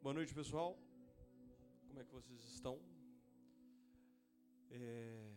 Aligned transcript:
Boa 0.00 0.14
noite, 0.14 0.32
pessoal. 0.32 0.78
Como 1.88 1.98
é 1.98 2.04
que 2.04 2.12
vocês 2.12 2.40
estão? 2.44 2.80
É... 4.70 5.34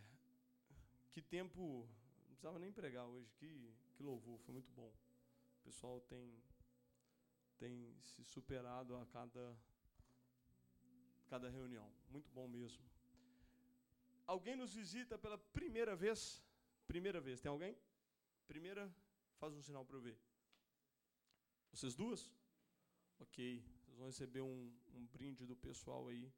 Que 1.10 1.22
tempo. 1.22 1.88
Não 2.20 2.28
precisava 2.28 2.60
nem 2.60 2.72
pregar 2.72 3.08
hoje. 3.08 3.34
Que, 3.40 3.74
que 3.96 4.04
louvor, 4.04 4.38
foi 4.40 4.54
muito 4.54 4.72
bom. 4.72 4.94
O 5.60 5.64
pessoal 5.64 6.00
tem, 6.02 6.44
tem 7.58 7.96
se 8.00 8.24
superado 8.24 8.96
a 8.96 9.06
cada, 9.08 9.58
cada 11.28 11.50
reunião. 11.50 11.92
Muito 12.10 12.30
bom 12.32 12.48
mesmo. 12.48 12.86
Alguém 14.28 14.56
nos 14.56 14.76
visita 14.76 15.18
pela 15.18 15.38
primeira 15.38 15.96
vez? 15.96 16.44
Primeira 16.86 17.20
vez. 17.20 17.42
Tem 17.42 17.50
alguém? 17.50 17.76
Primeira, 18.48 18.94
faz 19.40 19.56
um 19.56 19.62
sinal 19.62 19.84
para 19.84 19.98
eu 19.98 20.02
ver. 20.02 20.31
Vocês 21.74 21.96
duas? 21.96 22.30
Ok. 23.18 23.64
Vocês 23.86 23.98
vão 23.98 24.08
receber 24.08 24.42
um, 24.42 24.74
um 24.94 25.06
brinde 25.08 25.46
do 25.46 25.56
pessoal 25.56 26.10
aí 26.10 26.32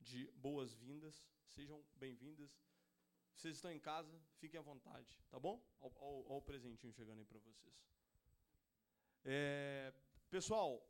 de 0.00 0.30
boas-vindas. 0.36 1.26
Sejam 1.48 1.84
bem-vindas. 1.96 2.56
Vocês 3.34 3.56
estão 3.56 3.70
em 3.70 3.80
casa, 3.80 4.18
fiquem 4.38 4.58
à 4.58 4.62
vontade, 4.62 5.20
tá 5.28 5.38
bom? 5.38 5.62
Olha 5.80 6.38
o 6.38 6.40
presentinho 6.40 6.92
chegando 6.92 7.18
aí 7.18 7.26
para 7.26 7.38
vocês. 7.40 7.74
É, 9.24 9.92
pessoal, 10.30 10.80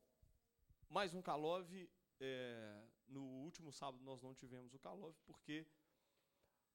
mais 0.88 1.14
um 1.14 1.22
Calov. 1.22 1.68
É, 2.20 2.86
no 3.08 3.22
último 3.22 3.72
sábado 3.72 4.04
nós 4.04 4.22
não 4.22 4.34
tivemos 4.34 4.74
o 4.74 4.78
Calov 4.78 5.16
porque 5.24 5.66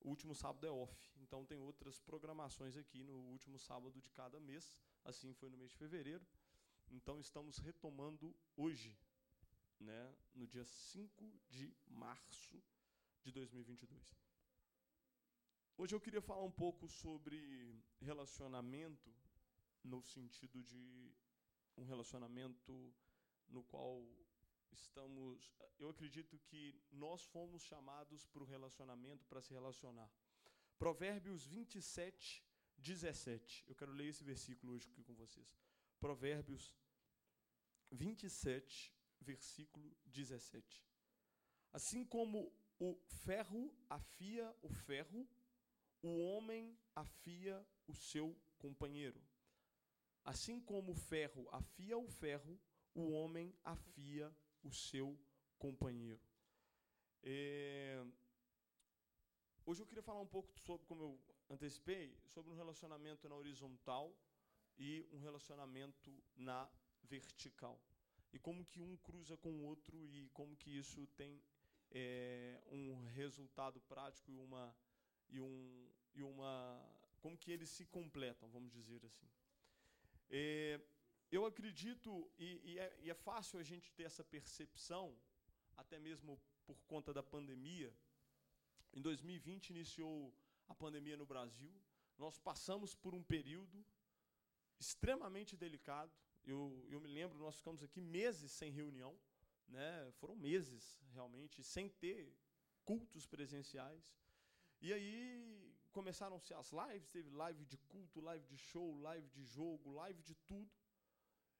o 0.02 0.10
último 0.10 0.34
sábado 0.34 0.66
é 0.66 0.72
off. 0.72 0.94
Então 1.18 1.46
tem 1.46 1.60
outras 1.60 2.00
programações 2.00 2.76
aqui 2.76 3.04
no 3.04 3.14
último 3.14 3.60
sábado 3.60 4.02
de 4.02 4.10
cada 4.10 4.40
mês. 4.40 4.78
Assim 5.06 5.34
foi 5.34 5.50
no 5.50 5.58
mês 5.58 5.70
de 5.70 5.78
fevereiro. 5.78 6.26
Então 6.94 7.22
estamos 7.22 7.58
retomando 7.58 8.36
hoje, 8.58 8.98
né, 9.80 10.14
no 10.36 10.46
dia 10.46 10.66
5 10.66 11.34
de 11.50 11.74
março 11.88 12.62
de 13.24 13.32
2022. 13.32 14.04
Hoje 15.78 15.96
eu 15.96 16.02
queria 16.02 16.22
falar 16.22 16.44
um 16.44 16.52
pouco 16.52 16.90
sobre 16.90 17.82
relacionamento 18.02 19.10
no 19.82 20.02
sentido 20.04 20.62
de 20.62 21.16
um 21.78 21.86
relacionamento 21.86 22.94
no 23.48 23.64
qual 23.64 24.06
estamos. 24.74 25.50
Eu 25.80 25.90
acredito 25.90 26.38
que 26.40 26.76
nós 26.92 27.24
fomos 27.24 27.64
chamados 27.64 28.26
para 28.26 28.44
o 28.44 28.46
relacionamento, 28.46 29.26
para 29.28 29.42
se 29.42 29.54
relacionar. 29.54 30.12
Provérbios 30.78 31.46
27, 31.46 32.44
17. 32.78 33.64
Eu 33.66 33.76
quero 33.76 33.94
ler 33.94 34.10
esse 34.10 34.26
versículo 34.26 34.74
hoje 34.74 34.90
aqui 34.90 35.02
com 35.04 35.16
vocês. 35.16 35.71
Provérbios 36.02 36.76
27, 37.92 38.92
versículo 39.22 39.96
17. 40.08 40.84
Assim 41.72 42.04
como 42.04 42.52
o 42.80 43.00
ferro 43.24 43.72
afia 43.88 44.54
o 44.64 44.70
ferro, 44.70 45.30
o 46.02 46.18
homem 46.18 46.76
afia 46.96 47.64
o 47.88 47.94
seu 47.94 48.36
companheiro. 48.58 49.22
Assim 50.26 50.60
como 50.60 50.94
o 50.94 50.96
ferro 50.96 51.48
afia 51.52 51.98
o 51.98 52.08
ferro, 52.08 52.60
o 52.96 53.12
homem 53.12 53.56
afia 53.64 54.36
o 54.64 54.72
seu 54.72 55.18
companheiro. 55.60 56.22
É... 57.22 58.04
Hoje 59.64 59.84
eu 59.84 59.86
queria 59.86 60.02
falar 60.02 60.22
um 60.22 60.28
pouco 60.28 60.60
sobre, 60.60 60.88
como 60.88 61.04
eu 61.04 61.22
antecipei, 61.48 62.18
sobre 62.26 62.52
um 62.52 62.56
relacionamento 62.56 63.30
na 63.30 63.36
horizontal 63.36 64.18
e 64.82 65.08
um 65.12 65.20
relacionamento 65.20 66.12
na 66.36 66.68
vertical. 67.04 67.80
E 68.34 68.40
como 68.40 68.66
que 68.66 68.82
um 68.82 68.98
cruza 68.98 69.38
com 69.38 69.52
o 69.52 69.64
outro 69.64 69.96
e 70.08 70.30
como 70.30 70.56
que 70.56 70.72
isso 70.76 71.06
tem 71.16 71.40
é, 71.92 72.60
um 72.72 72.86
resultado 73.20 73.80
prático 73.82 74.32
e 74.32 74.38
uma 74.38 74.76
e 75.30 75.40
um 75.40 75.90
e 76.16 76.24
uma 76.24 76.54
como 77.20 77.38
que 77.38 77.52
eles 77.52 77.70
se 77.70 77.86
completam, 77.86 78.50
vamos 78.50 78.72
dizer 78.72 79.06
assim. 79.06 79.30
É, 80.30 80.82
eu 81.32 81.46
acredito 81.46 82.10
e, 82.40 82.60
e, 82.72 82.80
é, 82.80 82.98
e 83.04 83.10
é 83.12 83.14
fácil 83.14 83.60
a 83.60 83.64
gente 83.64 83.94
ter 83.94 84.04
essa 84.04 84.24
percepção, 84.24 85.16
até 85.78 86.00
mesmo 86.00 86.42
por 86.66 86.82
conta 86.88 87.14
da 87.14 87.22
pandemia. 87.22 87.94
Em 88.94 89.02
2020 89.02 89.70
iniciou 89.70 90.34
a 90.68 90.74
pandemia 90.74 91.16
no 91.16 91.26
Brasil. 91.26 91.72
Nós 92.18 92.40
passamos 92.40 92.96
por 92.96 93.14
um 93.14 93.24
período 93.24 93.86
extremamente 94.84 95.56
delicado. 95.56 96.12
Eu, 96.44 96.60
eu 96.90 97.00
me 97.00 97.08
lembro, 97.08 97.38
nós 97.38 97.58
ficamos 97.60 97.82
aqui 97.84 98.02
meses 98.02 98.52
sem 98.52 98.72
reunião, 98.72 99.14
né? 99.68 100.12
foram 100.20 100.36
meses 100.36 101.00
realmente, 101.14 101.64
sem 101.64 101.88
ter 102.04 102.36
cultos 102.84 103.26
presenciais. 103.28 104.06
E 104.82 104.92
aí 104.92 105.12
começaram-se 105.92 106.54
as 106.62 106.72
lives, 106.72 107.12
teve 107.12 107.30
live 107.30 107.64
de 107.66 107.78
culto, 107.94 108.20
live 108.20 108.46
de 108.48 108.58
show, 108.58 108.88
live 109.00 109.30
de 109.30 109.44
jogo, 109.46 109.92
live 109.92 110.22
de 110.24 110.36
tudo. 110.52 110.72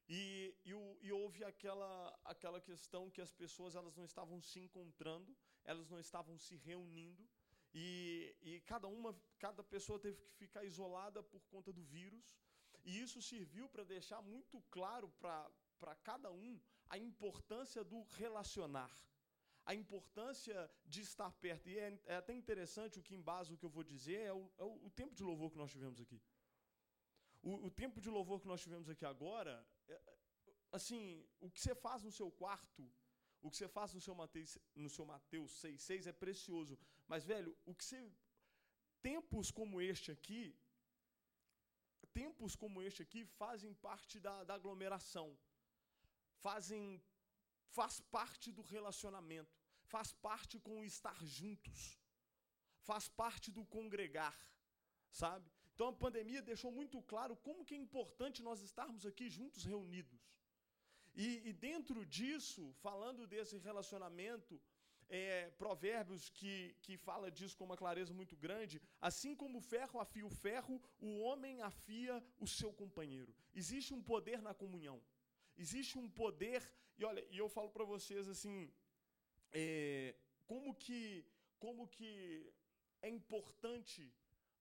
E, 0.10 0.56
e, 0.66 0.72
e, 1.08 1.12
houve 1.12 1.44
aquela, 1.44 2.20
aquela 2.26 2.60
questão 2.60 3.10
que 3.10 3.22
as 3.22 3.32
pessoas 3.32 3.76
elas 3.76 3.96
não 3.96 4.04
estavam 4.04 4.42
se 4.42 4.60
encontrando, 4.60 5.38
elas 5.64 5.90
não 5.90 6.00
estavam 6.00 6.38
se 6.38 6.56
reunindo, 6.58 7.24
e, 7.74 8.36
e 8.42 8.60
cada 8.62 8.88
uma, 8.88 9.16
cada 9.40 9.64
pessoa 9.64 10.00
teve 10.00 10.18
que 10.22 10.34
ficar 10.34 10.66
isolada 10.66 11.24
por 11.24 11.42
conta 11.48 11.72
do 11.72 11.84
vírus. 11.84 12.38
E 12.84 13.02
isso 13.02 13.22
serviu 13.22 13.70
para 13.70 13.84
deixar 13.84 14.22
muito 14.22 14.62
claro 14.70 15.10
para 15.20 15.96
cada 16.04 16.32
um 16.32 16.60
a 16.90 16.98
importância 16.98 17.84
do 17.84 18.04
relacionar, 18.04 18.92
a 19.66 19.74
importância 19.74 20.70
de 20.86 21.02
estar 21.02 21.32
perto. 21.34 21.70
E 21.70 21.78
é, 21.78 22.00
é 22.06 22.16
até 22.16 22.34
interessante 22.34 23.00
o 23.00 23.04
que 23.04 23.16
embasa 23.16 23.54
o 23.54 23.58
que 23.58 23.66
eu 23.66 23.70
vou 23.70 23.84
dizer, 23.84 24.22
é 24.22 24.34
o, 24.34 24.52
é 24.58 24.64
o, 24.64 24.90
tempo 24.90 25.16
de 25.16 25.24
louvor 25.24 25.52
que 25.52 25.58
nós 25.58 25.72
tivemos 25.72 26.02
aqui. 26.02 26.22
O, 27.42 27.68
o 27.68 27.72
tempo 27.72 28.02
de 28.02 28.10
louvor 28.10 28.42
que 28.42 28.48
nós 28.48 28.62
tivemos 28.62 28.90
aqui 28.90 29.06
agora, 29.06 29.66
é, 29.88 30.02
assim, 30.72 31.26
o 31.40 31.50
que 31.50 31.62
você 31.62 31.74
faz 31.76 32.04
no 32.04 32.12
seu 32.12 32.32
quarto, 32.32 32.92
o 33.42 33.50
que 33.50 33.58
você 33.58 33.68
faz 33.68 33.94
no 33.94 34.02
seu 34.02 34.14
Mateus, 34.14 34.58
no 34.76 34.90
seu 34.90 35.06
Mateus 35.06 35.52
6, 35.60 35.82
6 35.82 36.08
é 36.08 36.14
precioso. 36.14 36.78
Mas, 37.08 37.26
velho, 37.26 37.58
o 37.66 37.74
que 37.74 37.84
você. 37.84 38.12
Tempos 39.02 39.50
como 39.50 39.82
este 39.82 40.12
aqui, 40.12 40.56
tempos 42.08 42.56
como 42.56 42.82
este 42.82 43.02
aqui 43.02 43.26
fazem 43.26 43.74
parte 43.74 44.20
da, 44.20 44.44
da 44.44 44.56
aglomeração, 44.56 45.38
fazem, 46.46 47.02
faz 47.70 48.00
parte 48.00 48.52
do 48.52 48.62
relacionamento, 48.62 49.58
faz 49.84 50.12
parte 50.14 50.60
com 50.60 50.82
o 50.82 50.86
estar 50.86 51.24
juntos, 51.26 52.00
faz 52.80 53.08
parte 53.08 53.52
do 53.52 53.66
congregar, 53.66 54.38
sabe? 55.10 55.52
Então 55.74 55.88
a 55.90 55.94
pandemia 55.94 56.42
deixou 56.42 56.72
muito 56.72 57.02
claro 57.02 57.36
como 57.38 57.66
que 57.66 57.74
é 57.74 57.78
importante 57.78 58.44
nós 58.44 58.62
estarmos 58.62 59.06
aqui 59.06 59.30
juntos 59.30 59.64
reunidos. 59.64 60.22
E, 61.14 61.50
e 61.50 61.54
dentro 61.54 62.06
disso, 62.06 62.72
falando 62.82 63.28
desse 63.28 63.58
relacionamento, 63.58 64.62
é, 65.12 65.50
provérbios 65.64 66.30
que, 66.30 66.74
que 66.82 66.96
fala 66.98 67.30
disso 67.30 67.58
com 67.58 67.66
uma 67.66 67.76
clareza 67.76 68.14
muito 68.14 68.36
grande. 68.46 68.82
Assim 69.10 69.36
como 69.36 69.58
o 69.60 69.62
ferro 69.74 70.00
afia 70.00 70.26
o 70.26 70.30
ferro, 70.46 70.82
o 71.00 71.20
homem 71.20 71.62
afia 71.62 72.24
o 72.40 72.48
seu 72.48 72.72
companheiro. 72.82 73.36
Existe 73.54 73.94
um 73.94 74.02
poder 74.02 74.42
na 74.42 74.54
comunhão. 74.54 74.98
Existe 75.58 75.98
um 76.04 76.10
poder, 76.10 76.60
e 76.98 77.04
olha, 77.04 77.24
e 77.30 77.38
eu 77.38 77.50
falo 77.50 77.70
para 77.70 77.84
vocês 77.84 78.28
assim, 78.30 78.72
é, 79.52 80.16
como 80.48 80.74
que 80.74 81.26
como 81.60 81.88
que 81.96 82.10
é 83.04 83.10
importante 83.10 84.12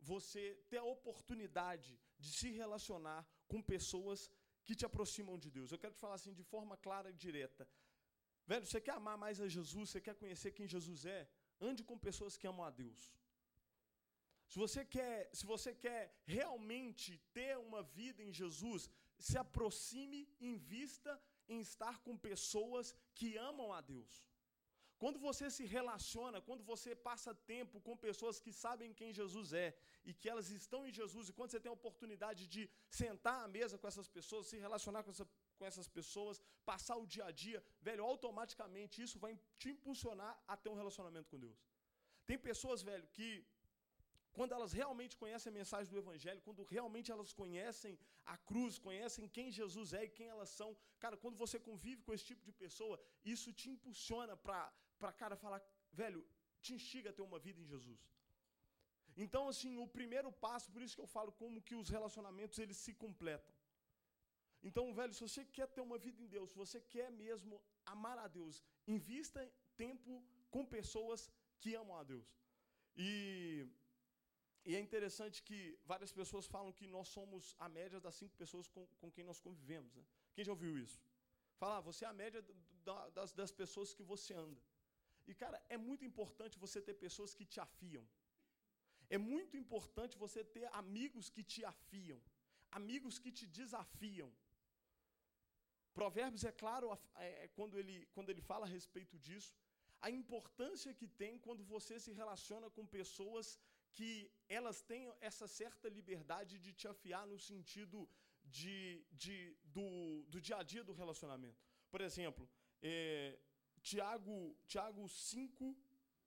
você 0.00 0.43
ter 0.69 0.78
a 0.78 0.84
oportunidade 0.97 1.99
de 2.19 2.31
se 2.38 2.50
relacionar 2.50 3.27
com 3.49 3.62
pessoas 3.62 4.31
que 4.65 4.75
te 4.75 4.84
aproximam 4.84 5.38
de 5.38 5.50
Deus. 5.50 5.72
Eu 5.72 5.78
quero 5.78 5.94
te 5.94 6.00
falar 6.00 6.15
assim 6.15 6.34
de 6.34 6.43
forma 6.43 6.77
clara 6.77 7.09
e 7.11 7.15
direta. 7.15 7.67
Velho, 8.50 8.67
você 8.67 8.81
quer 8.87 8.94
amar 9.00 9.17
mais 9.25 9.41
a 9.44 9.49
Jesus, 9.56 9.91
você 9.91 10.00
quer 10.06 10.14
conhecer 10.23 10.50
quem 10.56 10.73
Jesus 10.76 11.00
é? 11.19 11.20
Ande 11.69 11.82
com 11.88 12.05
pessoas 12.06 12.37
que 12.38 12.49
amam 12.52 12.64
a 12.69 12.73
Deus. 12.82 13.02
Se 14.50 14.56
você 14.62 14.81
quer, 14.94 15.19
se 15.38 15.44
você 15.52 15.70
quer 15.85 16.00
realmente 16.37 17.11
ter 17.37 17.52
uma 17.69 17.82
vida 17.99 18.20
em 18.29 18.32
Jesus, 18.41 18.91
se 19.26 19.37
aproxime, 19.44 20.20
invista 20.52 21.12
em 21.49 21.61
estar 21.69 21.97
com 22.06 22.17
pessoas 22.31 22.87
que 23.19 23.29
amam 23.50 23.69
a 23.79 23.81
Deus. 23.81 24.14
Quando 25.02 25.19
você 25.29 25.47
se 25.56 25.64
relaciona, 25.76 26.43
quando 26.49 26.64
você 26.73 26.91
passa 27.08 27.32
tempo 27.52 27.76
com 27.87 28.02
pessoas 28.08 28.41
que 28.44 28.52
sabem 28.52 28.97
quem 28.99 29.14
Jesus 29.20 29.52
é 29.67 29.69
e 30.08 30.12
que 30.12 30.29
elas 30.32 30.50
estão 30.50 30.81
em 30.88 30.93
Jesus, 30.99 31.29
e 31.29 31.32
quando 31.37 31.50
você 31.52 31.61
tem 31.64 31.70
a 31.70 31.79
oportunidade 31.81 32.43
de 32.55 32.62
sentar 33.02 33.38
à 33.44 33.49
mesa 33.49 33.79
com 33.79 33.88
essas 33.93 34.08
pessoas, 34.17 34.49
se 34.50 34.58
relacionar 34.67 35.02
com 35.05 35.12
essa, 35.14 35.26
com 35.61 35.67
essas 35.71 35.89
pessoas, 35.99 36.41
passar 36.71 36.97
o 37.03 37.07
dia 37.15 37.25
a 37.31 37.33
dia, 37.45 37.61
velho, 37.89 38.03
automaticamente 38.12 39.03
isso 39.07 39.19
vai 39.25 39.33
te 39.61 39.69
impulsionar 39.75 40.33
a 40.53 40.57
ter 40.62 40.71
um 40.73 40.79
relacionamento 40.83 41.31
com 41.33 41.41
Deus. 41.47 41.59
Tem 42.29 42.39
pessoas, 42.51 42.83
velho, 42.91 43.07
que 43.17 43.29
quando 44.37 44.53
elas 44.57 44.73
realmente 44.81 45.15
conhecem 45.23 45.51
a 45.51 45.59
mensagem 45.61 45.91
do 45.93 46.01
Evangelho, 46.05 46.41
quando 46.47 46.65
realmente 46.77 47.09
elas 47.15 47.31
conhecem 47.41 47.93
a 48.35 48.37
cruz, 48.51 48.79
conhecem 48.89 49.33
quem 49.37 49.57
Jesus 49.61 49.89
é 50.01 50.05
e 50.05 50.15
quem 50.19 50.29
elas 50.35 50.51
são, 50.61 50.71
cara, 51.05 51.17
quando 51.23 51.37
você 51.45 51.59
convive 51.69 52.01
com 52.07 52.15
esse 52.17 52.27
tipo 52.31 52.45
de 52.49 52.53
pessoa, 52.65 52.97
isso 53.35 53.53
te 53.61 53.69
impulsiona 53.75 54.37
para, 54.37 55.12
cara, 55.23 55.37
falar, 55.45 55.61
velho, 56.03 56.23
te 56.65 56.73
instiga 56.79 57.11
a 57.11 57.17
ter 57.19 57.25
uma 57.31 57.41
vida 57.47 57.61
em 57.61 57.71
Jesus. 57.75 58.01
Então, 59.25 59.43
assim, 59.53 59.73
o 59.85 59.87
primeiro 59.99 60.31
passo, 60.45 60.71
por 60.75 60.83
isso 60.85 60.97
que 60.97 61.05
eu 61.07 61.12
falo 61.17 61.33
como 61.41 61.65
que 61.69 61.75
os 61.81 61.89
relacionamentos 61.97 62.59
eles 62.65 62.79
se 62.85 62.95
completam. 63.05 63.55
Então, 64.62 64.93
velho, 64.95 65.15
se 65.15 65.23
você 65.29 65.45
quer 65.45 65.69
ter 65.69 65.81
uma 65.81 65.99
vida 65.99 66.21
em 66.23 66.27
Deus, 66.27 66.51
se 66.51 66.57
você 66.57 66.81
quer 66.81 67.11
mesmo 67.11 67.62
amar 67.85 68.19
a 68.19 68.29
Deus, 68.29 68.62
invista 68.87 69.41
tempo 69.77 70.23
com 70.51 70.65
pessoas 70.65 71.31
que 71.61 71.75
amam 71.75 71.97
a 71.97 72.05
Deus. 72.05 72.29
E 72.97 73.67
e 74.65 74.77
é 74.77 74.81
interessante 74.81 75.43
que 75.43 75.79
várias 75.85 76.12
pessoas 76.12 76.47
falam 76.47 76.73
que 76.73 76.87
nós 76.87 77.09
somos 77.09 77.57
a 77.59 77.69
média 77.69 77.99
das 77.99 78.15
cinco 78.15 78.35
pessoas 78.37 78.69
com, 78.69 78.87
com 79.01 79.11
quem 79.11 79.25
nós 79.25 79.41
convivemos. 79.41 79.95
Né? 79.95 80.05
Quem 80.35 80.45
já 80.45 80.53
ouviu 80.53 80.79
isso? 80.79 81.01
Falar, 81.59 81.79
ah, 81.79 81.81
você 81.81 82.05
é 82.05 82.09
a 82.09 82.12
média 82.12 82.45
da, 82.85 83.09
das, 83.11 83.33
das 83.33 83.53
pessoas 83.53 83.95
que 83.95 84.03
você 84.03 84.35
anda. 84.35 84.61
E, 85.27 85.35
cara, 85.35 85.62
é 85.69 85.77
muito 85.77 86.05
importante 86.05 86.59
você 86.59 86.81
ter 86.81 86.95
pessoas 86.95 87.35
que 87.35 87.45
te 87.45 87.61
afiam. 87.61 88.07
É 89.09 89.19
muito 89.19 89.57
importante 89.57 90.17
você 90.19 90.45
ter 90.45 90.67
amigos 90.73 91.29
que 91.31 91.43
te 91.43 91.65
afiam. 91.65 92.21
Amigos 92.71 93.19
que 93.19 93.33
te 93.33 93.47
desafiam. 93.47 94.31
Provérbios, 95.98 96.44
é 96.44 96.52
claro, 96.52 96.87
é, 97.16 97.44
é, 97.44 97.48
quando, 97.48 97.78
ele, 97.78 98.06
quando 98.14 98.31
ele 98.31 98.40
fala 98.40 98.66
a 98.66 98.69
respeito 98.69 99.19
disso, 99.19 99.54
a 100.00 100.10
importância 100.10 100.94
que 100.94 101.06
tem 101.06 101.38
quando 101.38 101.62
você 101.64 101.98
se 101.98 102.12
relaciona 102.12 102.70
com 102.70 102.87
pessoas 102.87 103.58
que 103.92 104.31
elas 104.48 104.81
tenham 104.81 105.14
essa 105.20 105.46
certa 105.46 105.88
liberdade 105.88 106.58
de 106.58 106.72
te 106.72 106.87
afiar 106.88 107.26
no 107.26 107.38
sentido 107.38 108.08
de, 108.44 109.04
de, 109.12 109.56
do, 109.64 110.25
do 110.28 110.40
dia 110.40 110.56
a 110.58 110.62
dia 110.62 110.84
do 110.84 110.92
relacionamento. 110.92 111.60
Por 111.90 112.00
exemplo, 112.00 112.48
é, 112.81 113.38
Tiago, 113.82 114.56
Tiago 114.66 115.08
5, 115.08 115.76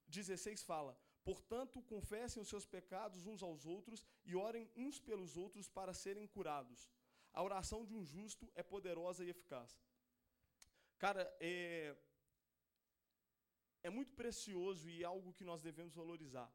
16 0.08 0.64
fala: 0.64 0.98
Portanto, 1.24 1.82
confessem 1.84 2.42
os 2.42 2.50
seus 2.50 2.66
pecados 2.66 3.26
uns 3.26 3.42
aos 3.42 3.66
outros 3.66 4.06
e 4.26 4.36
orem 4.36 4.70
uns 4.76 5.00
pelos 5.00 5.38
outros 5.38 5.70
para 5.70 5.94
serem 5.94 6.28
curados. 6.28 6.90
A 7.34 7.42
oração 7.44 7.86
de 7.86 7.94
um 7.94 8.04
justo 8.06 8.52
é 8.56 8.64
poderosa 8.64 9.26
e 9.26 9.30
eficaz. 9.30 9.78
Cara, 10.98 11.24
é, 11.40 11.96
é 13.82 13.90
muito 13.90 14.14
precioso 14.14 14.90
e 14.90 15.02
é 15.02 15.06
algo 15.06 15.34
que 15.34 15.44
nós 15.44 15.62
devemos 15.62 15.94
valorizar 15.94 16.52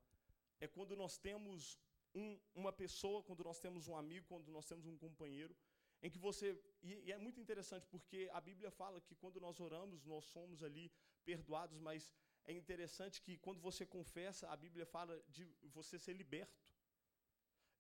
é 0.61 0.67
quando 0.67 0.97
nós 0.97 1.17
temos 1.19 1.79
um, 2.15 2.39
uma 2.55 2.73
pessoa, 2.73 3.23
quando 3.23 3.45
nós 3.45 3.59
temos 3.59 3.87
um 3.87 3.97
amigo, 3.97 4.27
quando 4.27 4.51
nós 4.51 4.67
temos 4.67 4.87
um 4.87 4.97
companheiro, 4.97 5.55
em 6.03 6.11
que 6.11 6.19
você. 6.19 6.61
E, 6.83 6.95
e, 7.07 7.13
é 7.13 7.19
muito 7.19 7.41
interessante, 7.41 7.87
porque 7.87 8.29
a 8.33 8.41
Bíblia 8.41 8.71
fala 8.71 9.01
que 9.01 9.15
quando 9.15 9.41
nós 9.41 9.61
oramos, 9.61 10.05
nós 10.05 10.25
somos 10.27 10.63
ali 10.63 10.91
perdoados, 11.25 11.79
mas 11.79 12.11
é 12.45 12.53
interessante 12.53 13.21
que 13.21 13.37
quando 13.39 13.61
você 13.61 13.85
confessa, 13.85 14.49
a 14.49 14.57
Bíblia 14.57 14.87
fala 14.87 15.21
de 15.29 15.45
você 15.63 15.99
ser 15.99 16.15
liberto. 16.15 16.67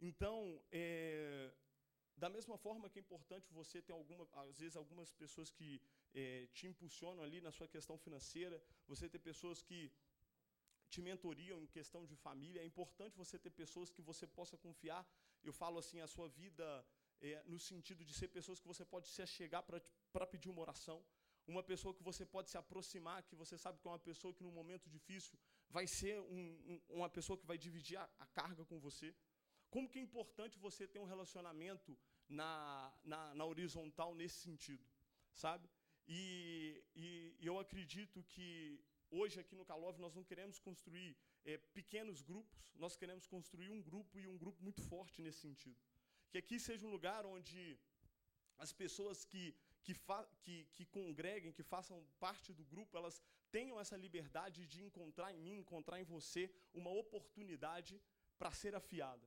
Então, 0.00 0.62
é, 0.70 1.52
da 2.18 2.28
mesma 2.36 2.56
forma 2.66 2.90
que 2.90 2.98
é 2.98 3.02
importante 3.06 3.52
você 3.60 3.80
ter 3.80 3.92
alguma, 3.92 4.26
às 4.50 4.58
vezes 4.58 4.76
algumas 4.76 5.10
pessoas 5.22 5.50
que 5.50 5.70
é, 6.14 6.46
te 6.56 6.66
impulsionam 6.66 7.22
ali 7.22 7.40
na 7.40 7.52
sua 7.58 7.68
questão 7.74 7.96
financeira, 8.06 8.62
você 8.86 9.08
ter 9.08 9.20
pessoas 9.30 9.62
que 9.62 9.80
te 10.88 11.00
mentoriam 11.00 11.60
em 11.62 11.66
questão 11.66 12.04
de 12.10 12.16
família. 12.16 12.62
É 12.62 12.66
importante 12.72 13.16
você 13.16 13.38
ter 13.38 13.50
pessoas 13.50 13.90
que 13.90 14.02
você 14.02 14.26
possa 14.26 14.56
confiar. 14.56 15.02
Eu 15.44 15.52
falo 15.52 15.78
assim, 15.78 16.00
a 16.00 16.08
sua 16.08 16.28
vida 16.28 16.66
é, 17.20 17.42
no 17.46 17.58
sentido 17.58 18.04
de 18.04 18.14
ser 18.14 18.28
pessoas 18.28 18.58
que 18.60 18.66
você 18.66 18.84
pode 18.84 19.08
se 19.08 19.22
achegar 19.22 19.62
para 20.12 20.26
pedir 20.26 20.48
uma 20.48 20.62
oração. 20.62 21.04
Uma 21.46 21.62
pessoa 21.62 21.94
que 21.94 22.02
você 22.02 22.26
pode 22.26 22.50
se 22.50 22.58
aproximar, 22.58 23.22
que 23.22 23.34
você 23.34 23.56
sabe 23.56 23.78
que 23.80 23.88
é 23.88 23.90
uma 23.90 23.98
pessoa 23.98 24.34
que, 24.34 24.42
num 24.42 24.50
momento 24.50 24.88
difícil, 24.90 25.38
vai 25.70 25.86
ser 25.86 26.20
um, 26.20 26.46
um, 26.70 26.80
uma 26.90 27.08
pessoa 27.08 27.38
que 27.38 27.46
vai 27.46 27.56
dividir 27.56 27.96
a, 27.96 28.08
a, 28.18 28.26
carga 28.26 28.64
com 28.66 28.78
você. 28.78 29.14
Como 29.70 29.88
que 29.88 29.98
é 29.98 30.02
importante 30.02 30.58
você 30.58 30.86
ter 30.86 30.98
um 30.98 31.10
relacionamento 31.14 31.96
na, 32.28 32.92
na, 33.04 33.34
na 33.34 33.44
horizontal 33.44 34.14
nesse 34.14 34.40
sentido, 34.40 34.84
sabe? 35.32 35.68
E, 36.06 36.82
e, 36.94 37.36
e 37.40 37.46
eu 37.46 37.58
acredito 37.58 38.22
que 38.24 38.80
Hoje, 39.10 39.40
aqui 39.40 39.54
no 39.56 39.64
Calov, 39.64 39.98
nós 39.98 40.14
não 40.14 40.22
queremos 40.22 40.58
construir 40.58 41.16
é, 41.44 41.56
pequenos 41.56 42.20
grupos, 42.20 42.58
nós 42.74 42.94
queremos 42.94 43.26
construir 43.26 43.70
um 43.70 43.80
grupo 43.80 44.18
e 44.18 44.26
um 44.28 44.36
grupo 44.36 44.62
muito 44.62 44.82
forte 44.82 45.22
nesse 45.22 45.40
sentido. 45.40 45.80
Que 46.30 46.38
aqui 46.38 46.60
seja 46.60 46.86
um 46.86 46.90
lugar 46.90 47.24
onde 47.24 47.78
as 48.58 48.70
pessoas 48.70 49.24
que, 49.24 49.56
que, 49.82 49.94
que, 50.42 50.64
que 50.74 50.84
congreguem, 50.84 51.52
que 51.52 51.62
façam 51.62 52.06
parte 52.20 52.52
do 52.52 52.64
grupo, 52.66 52.98
elas 52.98 53.22
tenham 53.50 53.80
essa 53.80 53.96
liberdade 53.96 54.66
de 54.66 54.82
encontrar 54.82 55.32
em 55.32 55.38
mim, 55.38 55.56
encontrar 55.56 55.98
em 55.98 56.04
você 56.04 56.50
uma 56.74 56.90
oportunidade 56.90 57.98
para 58.38 58.50
ser 58.50 58.74
afiada. 58.74 59.26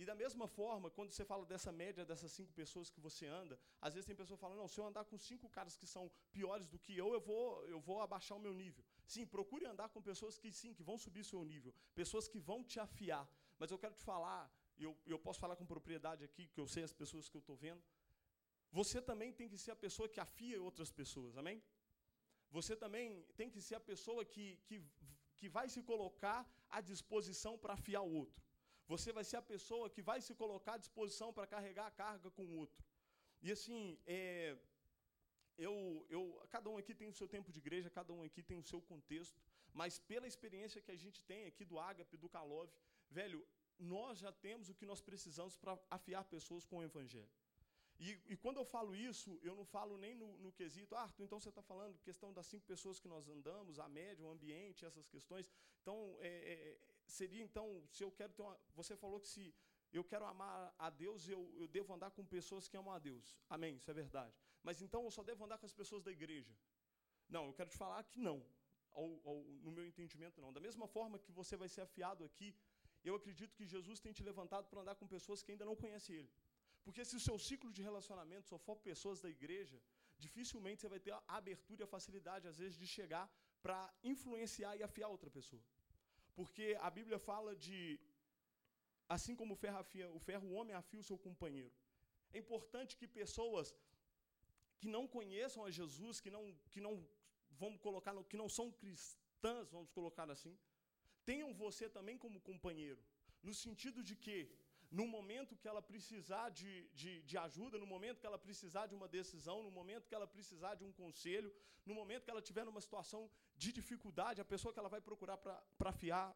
E 0.00 0.04
da 0.10 0.14
mesma 0.14 0.46
forma, 0.46 0.88
quando 0.96 1.10
você 1.12 1.24
fala 1.30 1.44
dessa 1.52 1.72
média 1.72 2.04
dessas 2.10 2.30
cinco 2.30 2.52
pessoas 2.52 2.88
que 2.88 3.00
você 3.06 3.26
anda, 3.26 3.58
às 3.86 3.94
vezes 3.94 4.06
tem 4.06 4.14
pessoa 4.14 4.38
falando, 4.42 4.58
não, 4.62 4.68
se 4.68 4.78
eu 4.80 4.86
andar 4.86 5.04
com 5.04 5.18
cinco 5.18 5.48
caras 5.56 5.76
que 5.76 5.88
são 5.94 6.04
piores 6.30 6.68
do 6.68 6.78
que 6.78 6.96
eu, 6.96 7.08
eu 7.12 7.20
vou, 7.20 7.66
eu 7.66 7.80
vou 7.80 8.00
abaixar 8.00 8.38
o 8.38 8.40
meu 8.40 8.54
nível. 8.54 8.84
Sim, 9.04 9.26
procure 9.26 9.66
andar 9.66 9.88
com 9.88 10.00
pessoas 10.00 10.38
que 10.38 10.52
sim, 10.52 10.72
que 10.72 10.84
vão 10.84 10.96
subir 10.96 11.24
seu 11.24 11.44
nível, 11.44 11.74
pessoas 11.96 12.28
que 12.28 12.38
vão 12.38 12.62
te 12.62 12.78
afiar. 12.78 13.28
Mas 13.58 13.72
eu 13.72 13.78
quero 13.78 13.96
te 14.00 14.04
falar, 14.04 14.42
eu, 14.78 14.96
eu 15.04 15.18
posso 15.18 15.40
falar 15.40 15.56
com 15.56 15.66
propriedade 15.66 16.22
aqui, 16.22 16.46
que 16.46 16.60
eu 16.60 16.68
sei 16.68 16.84
as 16.84 16.92
pessoas 16.92 17.28
que 17.28 17.36
eu 17.36 17.40
estou 17.40 17.56
vendo. 17.56 17.82
Você 18.70 19.02
também 19.02 19.32
tem 19.32 19.48
que 19.48 19.58
ser 19.58 19.72
a 19.72 19.76
pessoa 19.86 20.08
que 20.08 20.20
afia 20.20 20.62
outras 20.62 20.92
pessoas, 20.92 21.36
amém? 21.36 21.60
Você 22.50 22.76
também 22.76 23.20
tem 23.36 23.50
que 23.50 23.60
ser 23.60 23.74
a 23.74 23.80
pessoa 23.80 24.24
que, 24.24 24.58
que, 24.66 24.80
que 25.36 25.48
vai 25.48 25.68
se 25.68 25.82
colocar 25.82 26.48
à 26.70 26.80
disposição 26.80 27.58
para 27.58 27.74
afiar 27.74 28.02
o 28.02 28.12
outro. 28.12 28.47
Você 28.92 29.12
vai 29.12 29.24
ser 29.30 29.36
a 29.36 29.42
pessoa 29.42 29.90
que 29.94 30.02
vai 30.10 30.20
se 30.26 30.34
colocar 30.42 30.74
à 30.74 30.82
disposição 30.84 31.28
para 31.36 31.46
carregar 31.54 31.86
a 31.86 31.96
carga 32.02 32.30
com 32.30 32.44
o 32.44 32.56
outro. 32.62 32.82
E 33.42 33.52
assim, 33.52 33.98
é, 34.06 34.56
eu, 35.66 36.06
eu, 36.08 36.22
cada 36.50 36.68
um 36.70 36.78
aqui 36.78 36.94
tem 36.94 37.08
o 37.08 37.18
seu 37.20 37.28
tempo 37.28 37.52
de 37.52 37.58
igreja, 37.64 37.90
cada 37.90 38.12
um 38.12 38.22
aqui 38.22 38.42
tem 38.42 38.58
o 38.58 38.68
seu 38.72 38.80
contexto, 38.80 39.38
mas 39.74 39.98
pela 39.98 40.26
experiência 40.26 40.80
que 40.80 40.92
a 40.96 41.00
gente 41.04 41.22
tem 41.30 41.44
aqui 41.46 41.64
do 41.64 41.78
Ágape, 41.78 42.16
do 42.16 42.28
Calove, 42.28 42.72
velho, 43.10 43.46
nós 43.78 44.18
já 44.18 44.32
temos 44.32 44.68
o 44.68 44.74
que 44.74 44.86
nós 44.86 45.00
precisamos 45.00 45.56
para 45.56 45.78
afiar 45.90 46.24
pessoas 46.24 46.64
com 46.64 46.78
o 46.78 46.82
Evangelho. 46.82 47.28
E, 48.00 48.10
e, 48.32 48.36
quando 48.36 48.58
eu 48.58 48.64
falo 48.64 48.94
isso, 48.94 49.40
eu 49.42 49.54
não 49.56 49.64
falo 49.64 49.98
nem 49.98 50.14
no, 50.14 50.38
no 50.38 50.52
quesito, 50.52 50.94
ah, 50.94 51.02
Arthur, 51.02 51.24
então 51.24 51.40
você 51.40 51.48
está 51.48 51.62
falando 51.62 51.98
questão 51.98 52.32
das 52.32 52.46
cinco 52.46 52.64
pessoas 52.64 53.00
que 53.00 53.08
nós 53.08 53.28
andamos, 53.28 53.80
a 53.80 53.88
média, 53.88 54.24
o 54.24 54.30
ambiente, 54.30 54.84
essas 54.84 55.08
questões. 55.08 55.50
Então, 55.82 56.16
é, 56.20 56.28
é, 56.28 56.78
seria 57.12 57.42
então, 57.42 57.66
se 57.94 58.02
eu 58.04 58.10
quero 58.10 58.32
ter 58.32 58.42
uma. 58.42 58.58
Você 58.74 58.96
falou 58.96 59.20
que 59.20 59.28
se 59.28 59.54
eu 59.92 60.04
quero 60.04 60.24
amar 60.24 60.74
a 60.78 60.90
Deus, 60.90 61.28
eu, 61.28 61.42
eu 61.56 61.66
devo 61.66 61.94
andar 61.94 62.10
com 62.10 62.24
pessoas 62.24 62.68
que 62.68 62.76
amam 62.76 62.92
a 62.92 62.98
Deus. 62.98 63.36
Amém, 63.48 63.76
isso 63.76 63.90
é 63.90 63.94
verdade. 63.94 64.34
Mas 64.62 64.82
então 64.82 65.02
eu 65.04 65.10
só 65.10 65.22
devo 65.22 65.44
andar 65.44 65.58
com 65.58 65.66
as 65.66 65.72
pessoas 65.72 66.02
da 66.02 66.12
igreja. 66.18 66.54
Não, 67.28 67.46
eu 67.46 67.54
quero 67.58 67.70
te 67.70 67.76
falar 67.76 68.02
que 68.04 68.20
não. 68.20 68.38
Ou, 68.92 69.20
ou, 69.24 69.44
no 69.64 69.70
meu 69.70 69.86
entendimento, 69.86 70.40
não. 70.40 70.52
Da 70.52 70.60
mesma 70.60 70.86
forma 70.86 71.18
que 71.18 71.32
você 71.32 71.56
vai 71.56 71.68
ser 71.68 71.82
afiado 71.82 72.24
aqui, 72.24 72.54
eu 73.04 73.14
acredito 73.14 73.54
que 73.54 73.66
Jesus 73.74 74.00
tem 74.00 74.12
te 74.12 74.22
levantado 74.22 74.66
para 74.68 74.80
andar 74.80 74.96
com 74.96 75.06
pessoas 75.06 75.42
que 75.42 75.52
ainda 75.52 75.64
não 75.64 75.76
conhecem 75.76 76.16
Ele. 76.16 76.32
Porque 76.84 77.04
se 77.04 77.16
o 77.16 77.20
seu 77.20 77.38
ciclo 77.38 77.70
de 77.76 77.82
relacionamento 77.82 78.48
só 78.48 78.58
for 78.58 78.76
pessoas 78.90 79.20
da 79.20 79.30
igreja, 79.36 79.80
dificilmente 80.18 80.80
você 80.80 80.88
vai 80.88 81.00
ter 81.00 81.12
a 81.12 81.22
abertura 81.28 81.82
e 81.82 81.84
a 81.84 81.86
facilidade, 81.96 82.48
às 82.48 82.58
vezes, 82.58 82.78
de 82.78 82.86
chegar 82.86 83.26
para 83.62 83.78
influenciar 84.02 84.76
e 84.76 84.82
afiar 84.82 85.08
outra 85.08 85.30
pessoa. 85.30 85.62
Porque 86.38 86.66
a 86.86 86.90
Bíblia 86.96 87.18
fala 87.30 87.52
de, 87.66 87.78
assim 89.14 89.34
como 89.40 89.54
o 89.54 89.60
ferro 89.62 89.78
afia, 89.84 90.08
o 90.18 90.20
ferro 90.28 90.46
o 90.48 90.54
homem 90.58 90.74
afia 90.80 91.00
o 91.00 91.08
seu 91.10 91.18
companheiro. 91.26 91.74
É 92.32 92.38
importante 92.44 92.96
que 92.98 93.06
pessoas 93.20 93.74
que 94.80 94.88
não 94.96 95.04
conheçam 95.16 95.62
a 95.64 95.70
Jesus, 95.78 96.20
que 96.24 96.30
não, 96.36 96.42
que 96.72 96.80
não 96.86 96.92
vamos 97.62 97.80
colocar, 97.86 98.12
que 98.32 98.40
não 98.42 98.48
são 98.58 98.66
cristãs, 98.80 99.72
vamos 99.76 99.90
colocar 99.98 100.30
assim, 100.34 100.54
tenham 101.30 101.50
você 101.64 101.86
também 101.96 102.16
como 102.24 102.46
companheiro, 102.50 103.02
no 103.48 103.54
sentido 103.64 104.02
de 104.08 104.14
que 104.24 104.36
no 104.90 105.06
momento 105.06 105.56
que 105.56 105.68
ela 105.68 105.82
precisar 105.82 106.48
de, 106.50 106.88
de, 106.94 107.22
de, 107.22 107.36
ajuda, 107.36 107.78
no 107.78 107.86
momento 107.86 108.20
que 108.20 108.26
ela 108.26 108.38
precisar 108.38 108.86
de 108.86 108.94
uma 108.94 109.06
decisão, 109.06 109.62
no 109.62 109.70
momento 109.70 110.08
que 110.08 110.14
ela 110.14 110.26
precisar 110.26 110.74
de 110.74 110.84
um 110.84 110.92
conselho, 110.92 111.52
no 111.84 111.94
momento 111.94 112.24
que 112.24 112.30
ela 112.30 112.40
estiver 112.40 112.64
numa 112.64 112.80
situação 112.80 113.30
de 113.56 113.70
dificuldade, 113.72 114.40
a 114.40 114.44
pessoa 114.44 114.72
que 114.72 114.78
ela 114.78 114.88
vai 114.88 115.00
procurar 115.00 115.36
para 115.36 115.90
afiar 115.90 116.34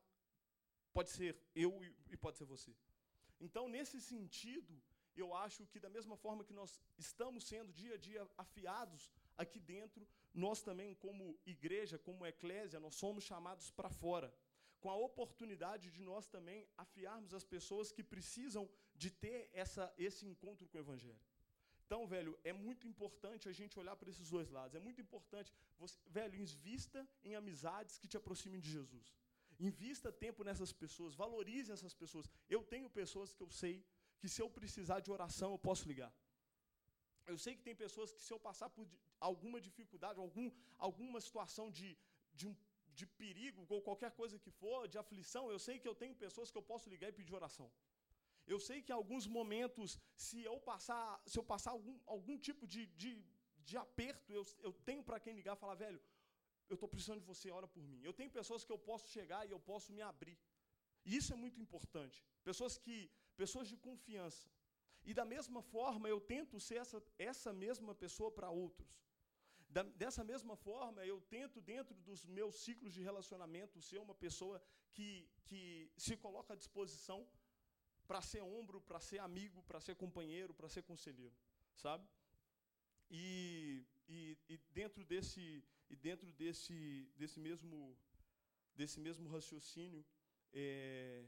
pode 0.92 1.10
ser 1.10 1.36
eu 1.54 1.82
e, 1.82 1.94
e 2.10 2.16
pode 2.16 2.36
ser 2.36 2.44
você. 2.44 2.74
Então, 3.40 3.68
nesse 3.68 4.00
sentido, 4.00 4.80
eu 5.16 5.34
acho 5.34 5.66
que 5.66 5.80
da 5.80 5.88
mesma 5.88 6.16
forma 6.16 6.44
que 6.44 6.52
nós 6.52 6.80
estamos 6.98 7.44
sendo 7.44 7.72
dia 7.72 7.94
a 7.94 7.98
dia 7.98 8.28
afiados 8.36 9.10
aqui 9.36 9.58
dentro, 9.58 10.06
nós 10.32 10.62
também, 10.62 10.94
como 10.94 11.38
igreja, 11.46 11.98
como 11.98 12.26
eclésia, 12.26 12.80
nós 12.80 12.94
somos 12.94 13.24
chamados 13.24 13.70
para 13.70 13.90
fora. 13.90 14.32
Com 14.82 14.90
a 14.94 14.96
oportunidade 15.08 15.86
de 15.96 16.02
nós 16.10 16.26
também 16.34 16.60
afiarmos 16.84 17.32
as 17.38 17.44
pessoas 17.54 17.92
que 17.96 18.04
precisam 18.14 18.64
de 19.02 19.10
ter 19.24 19.38
essa, 19.62 19.84
esse 20.06 20.22
encontro 20.30 20.66
com 20.68 20.76
o 20.78 20.84
Evangelho. 20.86 21.22
Então, 21.84 22.00
velho, 22.14 22.32
é 22.50 22.52
muito 22.66 22.84
importante 22.90 23.48
a 23.48 23.54
gente 23.58 23.78
olhar 23.82 23.96
para 24.00 24.10
esses 24.12 24.28
dois 24.34 24.48
lados. 24.56 24.74
É 24.74 24.82
muito 24.86 25.00
importante, 25.06 25.52
você, 25.78 25.98
velho, 26.18 26.36
invista 26.44 27.00
em 27.28 27.34
amizades 27.40 27.98
que 28.00 28.08
te 28.12 28.16
aproximem 28.20 28.60
de 28.60 28.70
Jesus. 28.76 29.08
Invista 29.68 30.10
tempo 30.24 30.42
nessas 30.48 30.72
pessoas, 30.72 31.14
valorize 31.14 31.70
essas 31.76 31.94
pessoas. 32.02 32.28
Eu 32.56 32.62
tenho 32.72 32.88
pessoas 33.00 33.32
que 33.34 33.42
eu 33.46 33.50
sei 33.62 33.76
que 34.20 34.28
se 34.34 34.40
eu 34.44 34.48
precisar 34.58 34.98
de 35.00 35.10
oração, 35.16 35.50
eu 35.52 35.60
posso 35.68 35.86
ligar. 35.92 36.12
Eu 37.32 37.38
sei 37.44 37.54
que 37.56 37.62
tem 37.68 37.76
pessoas 37.84 38.12
que 38.14 38.22
se 38.26 38.32
eu 38.34 38.40
passar 38.48 38.68
por 38.76 38.86
alguma 39.20 39.60
dificuldade, 39.60 40.18
algum, 40.18 40.50
alguma 40.78 41.20
situação 41.20 41.70
de, 41.70 41.96
de, 42.34 42.46
um, 42.48 42.54
de 42.98 43.06
perigo, 43.20 43.66
ou 43.68 43.80
qualquer 43.88 44.12
coisa 44.20 44.38
que 44.44 44.50
for, 44.50 44.80
de 44.92 44.98
aflição, 44.98 45.50
eu 45.50 45.58
sei 45.66 45.78
que 45.78 45.88
eu 45.88 45.94
tenho 46.02 46.14
pessoas 46.14 46.50
que 46.50 46.58
eu 46.58 46.66
posso 46.70 46.88
ligar 46.92 47.08
e 47.08 47.18
pedir 47.20 47.34
oração. 47.34 47.70
Eu 48.46 48.58
sei 48.68 48.78
que 48.82 48.92
em 48.92 48.94
alguns 48.94 49.26
momentos, 49.26 49.98
se 50.14 50.42
eu 50.42 50.56
passar, 50.60 51.22
se 51.26 51.38
eu 51.38 51.44
passar 51.52 51.70
algum, 51.72 51.96
algum 52.06 52.36
tipo 52.38 52.66
de, 52.66 52.86
de, 53.02 53.12
de 53.68 53.76
aperto, 53.76 54.32
eu, 54.32 54.44
eu 54.60 54.72
tenho 54.88 55.02
para 55.02 55.20
quem 55.20 55.34
ligar 55.34 55.56
e 55.56 55.60
falar, 55.60 55.74
velho, 55.74 56.00
eu 56.68 56.74
estou 56.74 56.88
precisando 56.88 57.20
de 57.20 57.26
você, 57.26 57.50
ora 57.50 57.68
por 57.68 57.84
mim. 57.90 58.00
Eu 58.02 58.12
tenho 58.12 58.30
pessoas 58.30 58.64
que 58.64 58.72
eu 58.72 58.78
posso 58.78 59.08
chegar 59.08 59.46
e 59.46 59.50
eu 59.50 59.60
posso 59.60 59.92
me 59.92 60.02
abrir. 60.02 60.38
E 61.04 61.16
isso 61.16 61.32
é 61.32 61.36
muito 61.36 61.60
importante. 61.60 62.24
Pessoas 62.42 62.76
que, 62.78 63.10
pessoas 63.36 63.68
de 63.68 63.76
confiança. 63.76 64.48
E 65.04 65.12
da 65.12 65.24
mesma 65.24 65.62
forma, 65.62 66.08
eu 66.08 66.20
tento 66.20 66.60
ser 66.60 66.76
essa, 66.76 67.02
essa 67.18 67.52
mesma 67.52 67.94
pessoa 67.94 68.30
para 68.30 68.50
outros. 68.50 68.88
Da, 69.76 69.82
dessa 70.02 70.22
mesma 70.22 70.54
forma, 70.54 71.04
eu 71.12 71.18
tento, 71.36 71.58
dentro 71.60 71.94
dos 72.08 72.26
meus 72.26 72.54
ciclos 72.64 72.92
de 72.92 73.02
relacionamento, 73.02 73.80
ser 73.80 73.98
uma 74.06 74.14
pessoa 74.14 74.62
que, 74.92 75.26
que 75.46 75.90
se 75.96 76.14
coloca 76.24 76.52
à 76.52 76.56
disposição 76.56 77.26
para 78.06 78.20
ser 78.20 78.42
ombro, 78.42 78.80
para 78.82 79.00
ser 79.00 79.18
amigo, 79.20 79.62
para 79.62 79.80
ser 79.80 79.94
companheiro, 79.94 80.52
para 80.52 80.68
ser 80.68 80.82
conselheiro, 80.82 81.34
sabe? 81.74 82.06
E, 83.10 83.86
e, 84.08 84.38
e, 84.48 84.58
dentro 84.80 85.02
desse 85.04 85.64
e 85.88 85.96
dentro 85.96 86.30
desse 86.32 87.10
desse 87.16 87.38
mesmo 87.40 87.96
desse 88.74 88.98
mesmo 89.00 89.28
raciocínio, 89.28 90.04
é, 90.52 91.24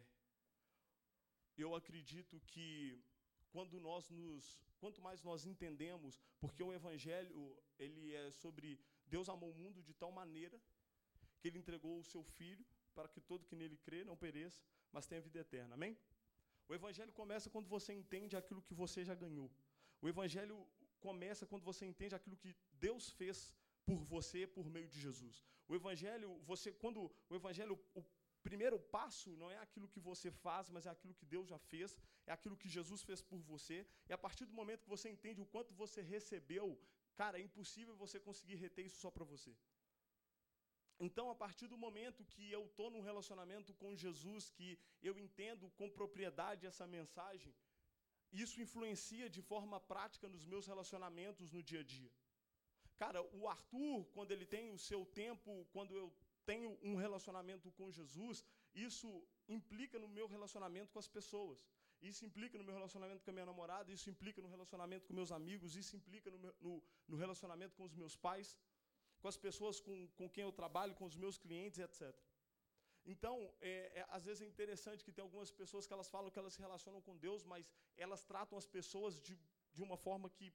eu 1.57 1.75
acredito 1.75 2.41
que 2.47 3.03
quando 3.55 3.81
nós 3.89 4.11
nos 4.11 4.45
quanto 4.83 5.01
mais 5.07 5.21
nós 5.29 5.41
entendemos, 5.51 6.15
porque 6.43 6.63
o 6.63 6.73
evangelho 6.79 7.43
ele 7.85 8.03
é 8.23 8.25
sobre 8.43 8.69
Deus 9.15 9.29
amou 9.35 9.51
o 9.53 9.59
mundo 9.63 9.81
de 9.89 9.95
tal 10.03 10.11
maneira 10.21 10.57
que 11.39 11.47
ele 11.49 11.61
entregou 11.63 11.95
o 11.99 12.09
seu 12.13 12.23
filho 12.39 12.65
para 12.97 13.09
que 13.13 13.21
todo 13.31 13.47
que 13.51 13.57
nele 13.61 13.77
crê 13.87 14.01
não 14.11 14.17
pereça, 14.25 14.61
mas 14.95 15.07
tenha 15.07 15.27
vida 15.29 15.39
eterna. 15.47 15.75
Amém? 15.79 15.97
O 16.69 16.75
evangelho 16.79 17.13
começa 17.21 17.49
quando 17.55 17.69
você 17.77 17.93
entende 18.03 18.37
aquilo 18.41 18.63
que 18.69 18.75
você 18.83 19.01
já 19.11 19.15
ganhou. 19.25 19.49
O 20.03 20.09
evangelho 20.13 20.57
começa 21.07 21.47
quando 21.51 21.65
você 21.71 21.85
entende 21.93 22.15
aquilo 22.19 22.37
que 22.45 22.53
Deus 22.87 23.11
fez 23.21 23.39
por 23.87 24.01
você 24.15 24.47
por 24.57 24.67
meio 24.77 24.89
de 24.89 24.99
Jesus. 25.07 25.45
O 25.69 25.75
evangelho, 25.81 26.29
você 26.51 26.73
quando 26.73 27.01
o 27.31 27.35
evangelho 27.41 27.79
o 27.95 28.03
primeiro 28.49 28.79
passo 28.97 29.31
não 29.43 29.51
é 29.57 29.59
aquilo 29.67 29.89
que 29.95 30.01
você 30.09 30.31
faz, 30.45 30.71
mas 30.75 30.87
é 30.87 30.91
aquilo 30.95 31.15
que 31.21 31.27
Deus 31.35 31.47
já 31.53 31.59
fez, 31.73 31.91
é 32.31 32.33
aquilo 32.37 32.61
que 32.63 32.75
Jesus 32.77 33.03
fez 33.09 33.21
por 33.31 33.41
você. 33.53 33.79
E 34.09 34.13
a 34.17 34.21
partir 34.25 34.45
do 34.51 34.59
momento 34.61 34.85
que 34.85 34.95
você 34.97 35.09
entende 35.15 35.41
o 35.45 35.51
quanto 35.55 35.73
você 35.83 36.01
recebeu, 36.15 36.67
cara, 37.21 37.39
é 37.39 37.47
impossível 37.49 37.95
você 38.05 38.19
conseguir 38.29 38.57
reter 38.65 38.85
isso 38.89 39.01
só 39.05 39.11
para 39.17 39.27
você. 39.35 39.55
Então, 41.07 41.27
a 41.31 41.37
partir 41.45 41.67
do 41.73 41.79
momento 41.85 42.27
que 42.33 42.45
eu 42.57 42.65
estou 42.67 42.89
num 42.91 43.07
relacionamento 43.11 43.71
com 43.81 43.97
Jesus, 44.05 44.51
que 44.57 44.69
eu 45.03 45.15
entendo 45.25 45.71
com 45.79 45.97
propriedade 46.01 46.67
essa 46.71 46.87
mensagem, 46.87 47.53
isso 48.43 48.61
influencia 48.61 49.29
de 49.37 49.43
forma 49.43 49.81
prática 49.81 50.29
nos 50.35 50.45
meus 50.53 50.67
relacionamentos 50.73 51.51
no 51.57 51.63
dia 51.63 51.81
a 51.81 51.89
dia. 51.97 52.13
Cara, 52.97 53.21
o 53.39 53.49
Arthur, 53.49 54.05
quando 54.15 54.31
ele 54.33 54.47
tem 54.55 54.71
o 54.71 54.79
seu 54.79 55.05
tempo, 55.23 55.67
quando 55.73 55.97
eu 55.97 56.13
tenho 56.51 56.79
um 56.83 56.95
relacionamento 57.05 57.71
com 57.73 57.91
Jesus, 57.91 58.45
isso 58.75 59.09
implica 59.49 59.99
no 59.99 60.09
meu 60.09 60.27
relacionamento 60.27 60.93
com 60.93 60.99
as 60.99 61.09
pessoas. 61.09 61.59
Isso 62.11 62.25
implica 62.29 62.59
no 62.59 62.65
meu 62.65 62.75
relacionamento 62.75 63.25
com 63.25 63.31
a 63.31 63.37
minha 63.37 63.47
namorada, 63.47 63.91
isso 63.97 64.11
implica 64.11 64.41
no 64.43 64.49
relacionamento 64.49 65.07
com 65.07 65.15
meus 65.15 65.33
amigos, 65.33 65.77
isso 65.83 65.97
implica 65.97 66.31
no, 66.31 66.39
meu, 66.39 66.55
no, 66.61 66.83
no 67.09 67.17
relacionamento 67.17 67.75
com 67.77 67.85
os 67.85 67.95
meus 67.95 68.15
pais, 68.15 68.59
com 69.21 69.29
as 69.29 69.39
pessoas 69.47 69.81
com, 69.81 70.09
com 70.19 70.29
quem 70.29 70.45
eu 70.45 70.53
trabalho, 70.53 70.95
com 70.95 71.07
os 71.07 71.17
meus 71.17 71.39
clientes, 71.39 71.79
etc. 71.79 72.15
Então, 73.07 73.35
é, 73.61 74.01
é, 74.01 74.07
às 74.11 74.25
vezes 74.25 74.43
é 74.43 74.47
interessante 74.47 75.05
que 75.05 75.13
tem 75.13 75.23
algumas 75.23 75.51
pessoas 75.51 75.87
que 75.87 75.93
elas 75.93 76.09
falam 76.09 76.31
que 76.31 76.39
elas 76.39 76.55
se 76.55 76.61
relacionam 76.61 77.01
com 77.01 77.17
Deus, 77.17 77.45
mas 77.45 77.71
elas 77.97 78.25
tratam 78.25 78.57
as 78.59 78.67
pessoas 78.67 79.21
de, 79.21 79.39
de 79.73 79.83
uma 79.83 79.97
forma 79.97 80.29
que, 80.31 80.53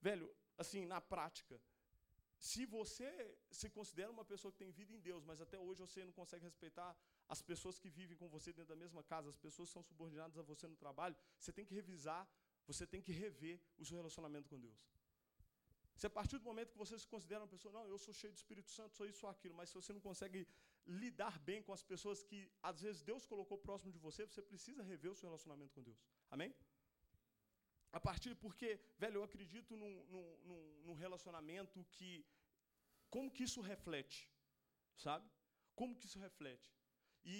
velho, 0.00 0.34
assim, 0.58 0.84
na 0.86 1.00
prática, 1.00 1.60
se 2.48 2.62
você 2.66 3.10
se 3.58 3.68
considera 3.76 4.10
uma 4.10 4.24
pessoa 4.30 4.50
que 4.52 4.58
tem 4.62 4.70
vida 4.78 4.92
em 4.92 5.00
Deus, 5.08 5.22
mas 5.28 5.40
até 5.44 5.56
hoje 5.66 5.80
você 5.80 6.04
não 6.08 6.14
consegue 6.20 6.44
respeitar 6.44 6.90
as 7.34 7.40
pessoas 7.50 7.78
que 7.82 7.88
vivem 7.98 8.16
com 8.20 8.28
você 8.28 8.52
dentro 8.52 8.70
da 8.74 8.78
mesma 8.84 9.02
casa, 9.12 9.28
as 9.34 9.38
pessoas 9.44 9.68
que 9.68 9.74
são 9.74 9.84
subordinadas 9.90 10.36
a 10.36 10.42
você 10.42 10.66
no 10.72 10.76
trabalho, 10.84 11.16
você 11.38 11.52
tem 11.52 11.64
que 11.64 11.74
revisar, 11.80 12.22
você 12.66 12.84
tem 12.84 13.00
que 13.00 13.12
rever 13.12 13.60
o 13.78 13.84
seu 13.84 13.96
relacionamento 13.96 14.48
com 14.48 14.58
Deus. 14.58 14.80
Se 15.94 16.06
a 16.08 16.10
partir 16.10 16.38
do 16.38 16.44
momento 16.50 16.72
que 16.72 16.78
você 16.84 16.98
se 16.98 17.06
considera 17.06 17.42
uma 17.42 17.52
pessoa, 17.54 17.72
não, 17.78 17.86
eu 17.86 17.96
sou 17.96 18.12
cheio 18.12 18.32
do 18.32 18.36
Espírito 18.42 18.70
Santo, 18.72 18.96
sou 18.96 19.06
isso 19.06 19.24
ou 19.24 19.30
aquilo, 19.30 19.54
mas 19.54 19.68
se 19.68 19.76
você 19.76 19.92
não 19.92 20.00
consegue 20.00 20.40
lidar 20.84 21.38
bem 21.38 21.62
com 21.62 21.72
as 21.72 21.84
pessoas 21.84 22.24
que 22.24 22.50
às 22.60 22.80
vezes 22.80 23.02
Deus 23.02 23.24
colocou 23.24 23.56
próximo 23.56 23.92
de 23.92 23.98
você, 23.98 24.26
você 24.26 24.42
precisa 24.42 24.82
rever 24.82 25.12
o 25.12 25.14
seu 25.14 25.28
relacionamento 25.28 25.72
com 25.72 25.82
Deus. 25.90 26.04
Amém? 26.28 26.52
A 27.92 28.00
partir, 28.00 28.34
porque, 28.44 28.68
velho, 28.98 29.18
eu 29.18 29.24
acredito 29.24 29.76
num, 29.76 29.94
num, 30.14 30.82
num 30.86 30.94
relacionamento 30.94 31.84
que. 31.96 32.10
Como 33.14 33.30
que 33.30 33.44
isso 33.48 33.60
reflete? 33.60 34.18
Sabe? 34.96 35.26
Como 35.74 35.94
que 35.94 36.06
isso 36.06 36.18
reflete? 36.18 36.68
E, 37.24 37.36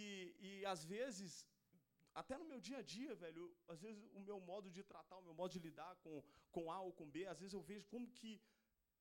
e 0.48 0.66
às 0.66 0.84
vezes, 0.84 1.46
até 2.14 2.36
no 2.36 2.44
meu 2.50 2.60
dia 2.60 2.78
a 2.78 2.82
dia, 2.82 3.14
velho, 3.14 3.44
às 3.74 3.80
vezes 3.80 4.02
o 4.12 4.20
meu 4.20 4.38
modo 4.50 4.70
de 4.70 4.82
tratar, 4.82 5.16
o 5.16 5.26
meu 5.28 5.34
modo 5.34 5.52
de 5.52 5.58
lidar 5.66 5.94
com, 6.04 6.22
com 6.50 6.70
A 6.70 6.80
ou 6.80 6.92
com 6.92 7.10
B, 7.10 7.26
às 7.26 7.40
vezes 7.40 7.54
eu 7.54 7.62
vejo 7.62 7.86
como 7.86 8.10
que, 8.18 8.32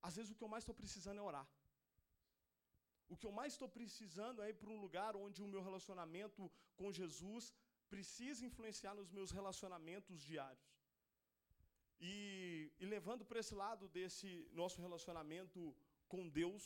às 0.01 0.15
vezes 0.15 0.31
o 0.31 0.35
que 0.35 0.43
eu 0.43 0.53
mais 0.53 0.63
estou 0.63 0.75
precisando 0.83 1.19
é 1.19 1.21
orar. 1.21 1.47
O 3.09 3.17
que 3.17 3.27
eu 3.27 3.33
mais 3.39 3.51
estou 3.53 3.67
precisando 3.67 4.41
é 4.41 4.49
ir 4.49 4.57
para 4.61 4.69
um 4.69 4.79
lugar 4.79 5.17
onde 5.17 5.43
o 5.43 5.47
meu 5.53 5.61
relacionamento 5.61 6.49
com 6.77 6.93
Jesus 6.99 7.53
precisa 7.89 8.45
influenciar 8.45 8.93
nos 8.95 9.09
meus 9.11 9.31
relacionamentos 9.31 10.21
diários. 10.21 10.70
E, 12.01 12.71
e 12.79 12.85
levando 12.85 13.23
para 13.23 13.39
esse 13.39 13.53
lado 13.53 13.87
desse 13.87 14.49
nosso 14.53 14.81
relacionamento 14.81 15.75
com 16.07 16.27
Deus, 16.27 16.63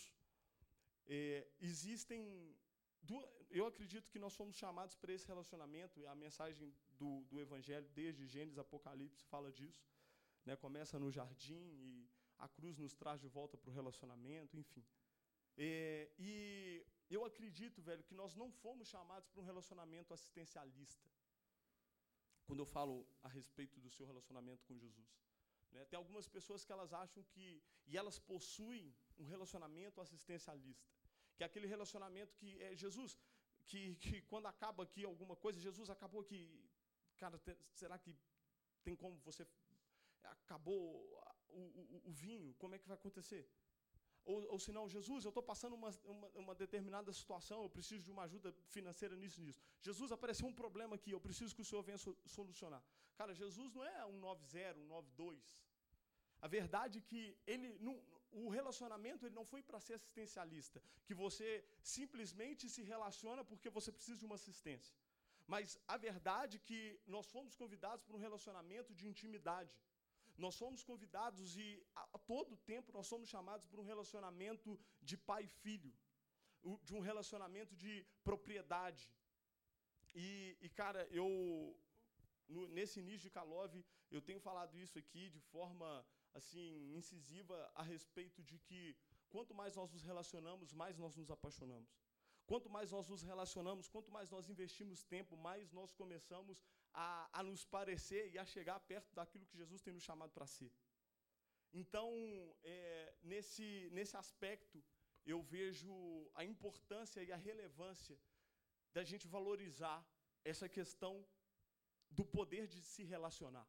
é, 1.07 1.45
existem. 1.59 2.55
Duas, 3.01 3.29
eu 3.51 3.65
acredito 3.67 4.09
que 4.09 4.17
nós 4.17 4.33
somos 4.33 4.55
chamados 4.55 4.95
para 4.95 5.11
esse 5.13 5.27
relacionamento, 5.27 6.07
a 6.07 6.15
mensagem 6.15 6.73
do, 6.97 7.23
do 7.25 7.39
Evangelho, 7.39 7.87
desde 7.93 8.25
Gênesis 8.25 8.57
Apocalipse, 8.57 9.23
fala 9.25 9.51
disso. 9.51 9.85
Né, 10.45 10.55
começa 10.55 10.97
no 10.97 11.11
jardim 11.11 11.63
e 11.85 12.09
a 12.37 12.47
cruz 12.47 12.77
nos 12.77 12.93
traz 12.93 13.19
de 13.19 13.27
volta 13.27 13.57
para 13.57 13.69
o 13.69 13.73
relacionamento, 13.73 14.57
enfim. 14.57 14.85
É, 15.57 16.09
e 16.17 16.85
eu 17.09 17.25
acredito, 17.25 17.81
velho, 17.81 18.03
que 18.03 18.13
nós 18.13 18.35
não 18.35 18.51
fomos 18.51 18.87
chamados 18.87 19.27
para 19.29 19.41
um 19.41 19.45
relacionamento 19.45 20.13
assistencialista 20.13 21.09
quando 22.45 22.59
eu 22.59 22.65
falo 22.65 22.95
a 23.23 23.29
respeito 23.29 23.79
do 23.79 23.89
seu 23.89 24.05
relacionamento 24.05 24.63
com 24.65 24.77
Jesus. 24.77 25.09
Né? 25.71 25.83
Tem 25.85 25.97
algumas 25.97 26.27
pessoas 26.27 26.63
que 26.65 26.71
elas 26.71 26.93
acham 26.93 27.23
que, 27.31 27.61
e 27.85 27.97
elas 27.97 28.17
possuem 28.19 28.95
um 29.17 29.25
relacionamento 29.25 30.01
assistencialista, 30.01 30.89
que 31.35 31.43
é 31.43 31.45
aquele 31.45 31.67
relacionamento 31.67 32.35
que 32.35 32.61
é 32.61 32.75
Jesus, 32.75 33.17
que, 33.65 33.95
que 33.95 34.21
quando 34.21 34.47
acaba 34.47 34.83
aqui 34.83 35.03
alguma 35.03 35.35
coisa, 35.35 35.59
Jesus 35.59 35.89
acabou 35.89 36.21
aqui, 36.21 36.41
cara, 37.17 37.39
será 37.73 37.97
que 37.97 38.15
tem 38.83 38.95
como 38.95 39.17
você 39.29 39.45
acabou 40.23 40.81
o, 41.49 41.59
o, 41.59 42.01
o 42.09 42.11
vinho? 42.11 42.53
Como 42.55 42.75
é 42.75 42.79
que 42.79 42.87
vai 42.87 42.95
acontecer? 42.95 43.49
Ou, 44.25 44.37
ou 44.53 44.59
se 44.59 44.71
não, 44.71 44.89
Jesus, 44.89 45.23
eu 45.23 45.29
estou 45.29 45.43
passando 45.43 45.73
uma, 45.73 45.91
uma, 46.03 46.27
uma, 46.43 46.55
determinada 46.55 47.13
situação, 47.13 47.61
eu 47.61 47.69
preciso 47.69 48.03
de 48.03 48.11
uma 48.11 48.23
ajuda 48.23 48.51
financeira 48.75 49.15
nisso 49.15 49.39
nisso. 49.39 49.61
Jesus, 49.81 50.11
apareceu 50.11 50.47
um 50.47 50.53
problema 50.53 50.95
aqui, 50.95 51.11
eu 51.11 51.19
preciso 51.19 51.55
que 51.55 51.61
o 51.61 51.65
Senhor 51.65 51.83
venha 51.83 51.99
solucionar. 52.37 52.81
Cara, 53.15 53.33
Jesus 53.35 53.71
não 53.73 53.83
é 53.83 54.05
um 54.05 54.19
9-0, 54.19 54.77
um 54.77 54.87
9-2. 54.87 55.39
A 56.41 56.47
verdade 56.47 56.97
é 56.99 57.01
que 57.01 57.37
ele, 57.45 57.77
não, 57.79 57.95
o 58.31 58.49
relacionamento 58.49 59.25
ele 59.25 59.35
não 59.35 59.45
foi 59.45 59.61
para 59.61 59.79
ser 59.79 59.93
assistencialista, 59.93 60.81
que 61.05 61.13
você 61.13 61.63
simplesmente 61.81 62.69
se 62.69 62.81
relaciona 62.81 63.43
porque 63.43 63.69
você 63.69 63.91
precisa 63.91 64.17
de 64.17 64.25
uma 64.25 64.35
assistência. 64.35 64.93
Mas 65.47 65.79
a 65.87 65.97
verdade 65.97 66.57
é 66.57 66.59
que 66.59 66.99
nós 67.05 67.27
fomos 67.27 67.55
convidados 67.55 68.03
para 68.03 68.15
um 68.15 68.23
relacionamento 68.27 68.93
de 68.93 69.07
intimidade. 69.07 69.77
Nós 70.37 70.55
somos 70.55 70.83
convidados 70.83 71.55
e 71.57 71.67
a, 71.95 72.19
todo 72.19 72.57
tempo 72.57 72.91
nós 72.91 73.07
somos 73.07 73.29
chamados 73.29 73.65
para 73.67 73.79
um 73.79 73.89
relacionamento 73.93 74.79
de 75.01 75.17
pai 75.17 75.43
e 75.45 75.53
filho. 75.63 75.93
de 76.87 76.93
um 76.97 76.99
relacionamento 76.99 77.73
de 77.75 77.93
propriedade. 78.23 79.03
E, 80.13 80.57
e 80.65 80.69
cara, 80.69 81.01
eu 81.11 81.29
no, 82.47 82.67
nesse 82.67 82.99
início 82.99 83.23
de 83.27 83.29
Kalov, 83.29 83.73
eu 84.11 84.21
tenho 84.21 84.39
falado 84.39 84.77
isso 84.77 84.97
aqui 84.97 85.29
de 85.29 85.39
forma 85.39 86.05
assim 86.33 86.93
incisiva 86.99 87.57
a 87.73 87.83
respeito 87.83 88.43
de 88.43 88.57
que 88.59 88.95
quanto 89.29 89.53
mais 89.53 89.75
nós 89.75 89.91
nos 89.91 90.03
relacionamos, 90.03 90.73
mais 90.73 90.97
nós 90.97 91.15
nos 91.15 91.29
apaixonamos. 91.31 91.93
Quanto 92.45 92.69
mais 92.69 92.91
nós 92.91 93.07
nos 93.07 93.21
relacionamos, 93.23 93.87
quanto 93.87 94.11
mais 94.11 94.29
nós 94.29 94.49
investimos 94.49 95.03
tempo, 95.03 95.35
mais 95.35 95.71
nós 95.71 95.93
começamos 95.93 96.63
a, 97.03 97.39
a 97.39 97.43
nos 97.43 97.63
parecer 97.65 98.23
e 98.33 98.37
a 98.37 98.45
chegar 98.45 98.79
perto 98.91 99.13
daquilo 99.13 99.45
que 99.45 99.57
Jesus 99.61 99.81
tem 99.81 99.93
nos 99.93 100.03
chamado 100.03 100.31
para 100.31 100.47
ser. 100.47 100.71
Então, 101.73 102.09
é, 102.63 103.15
nesse, 103.21 103.89
nesse 103.91 104.15
aspecto, 104.15 104.83
eu 105.25 105.41
vejo 105.41 105.93
a 106.33 106.43
importância 106.45 107.21
e 107.21 107.31
a 107.31 107.43
relevância 107.49 108.17
da 108.93 109.03
gente 109.03 109.27
valorizar 109.27 109.99
essa 110.51 110.69
questão 110.69 111.13
do 112.09 112.23
poder 112.23 112.65
de 112.67 112.81
se 112.81 113.03
relacionar, 113.03 113.67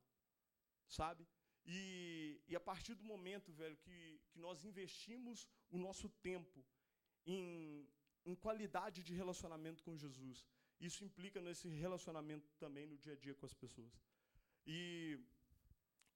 sabe? 0.86 1.26
E, 1.64 2.40
e 2.46 2.54
a 2.54 2.60
partir 2.60 2.94
do 2.94 3.02
momento, 3.02 3.52
velho, 3.52 3.76
que, 3.78 4.20
que 4.30 4.38
nós 4.38 4.64
investimos 4.64 5.48
o 5.68 5.78
nosso 5.78 6.08
tempo 6.30 6.64
em, 7.24 7.88
em 8.24 8.36
qualidade 8.36 9.02
de 9.02 9.14
relacionamento 9.14 9.82
com 9.82 9.96
Jesus, 9.96 10.46
isso 10.80 11.04
implica 11.04 11.40
nesse 11.40 11.68
relacionamento 11.68 12.48
também 12.58 12.86
no 12.86 12.96
dia 12.96 13.12
a 13.14 13.16
dia 13.16 13.34
com 13.34 13.46
as 13.46 13.54
pessoas. 13.54 13.92
E, 14.66 15.18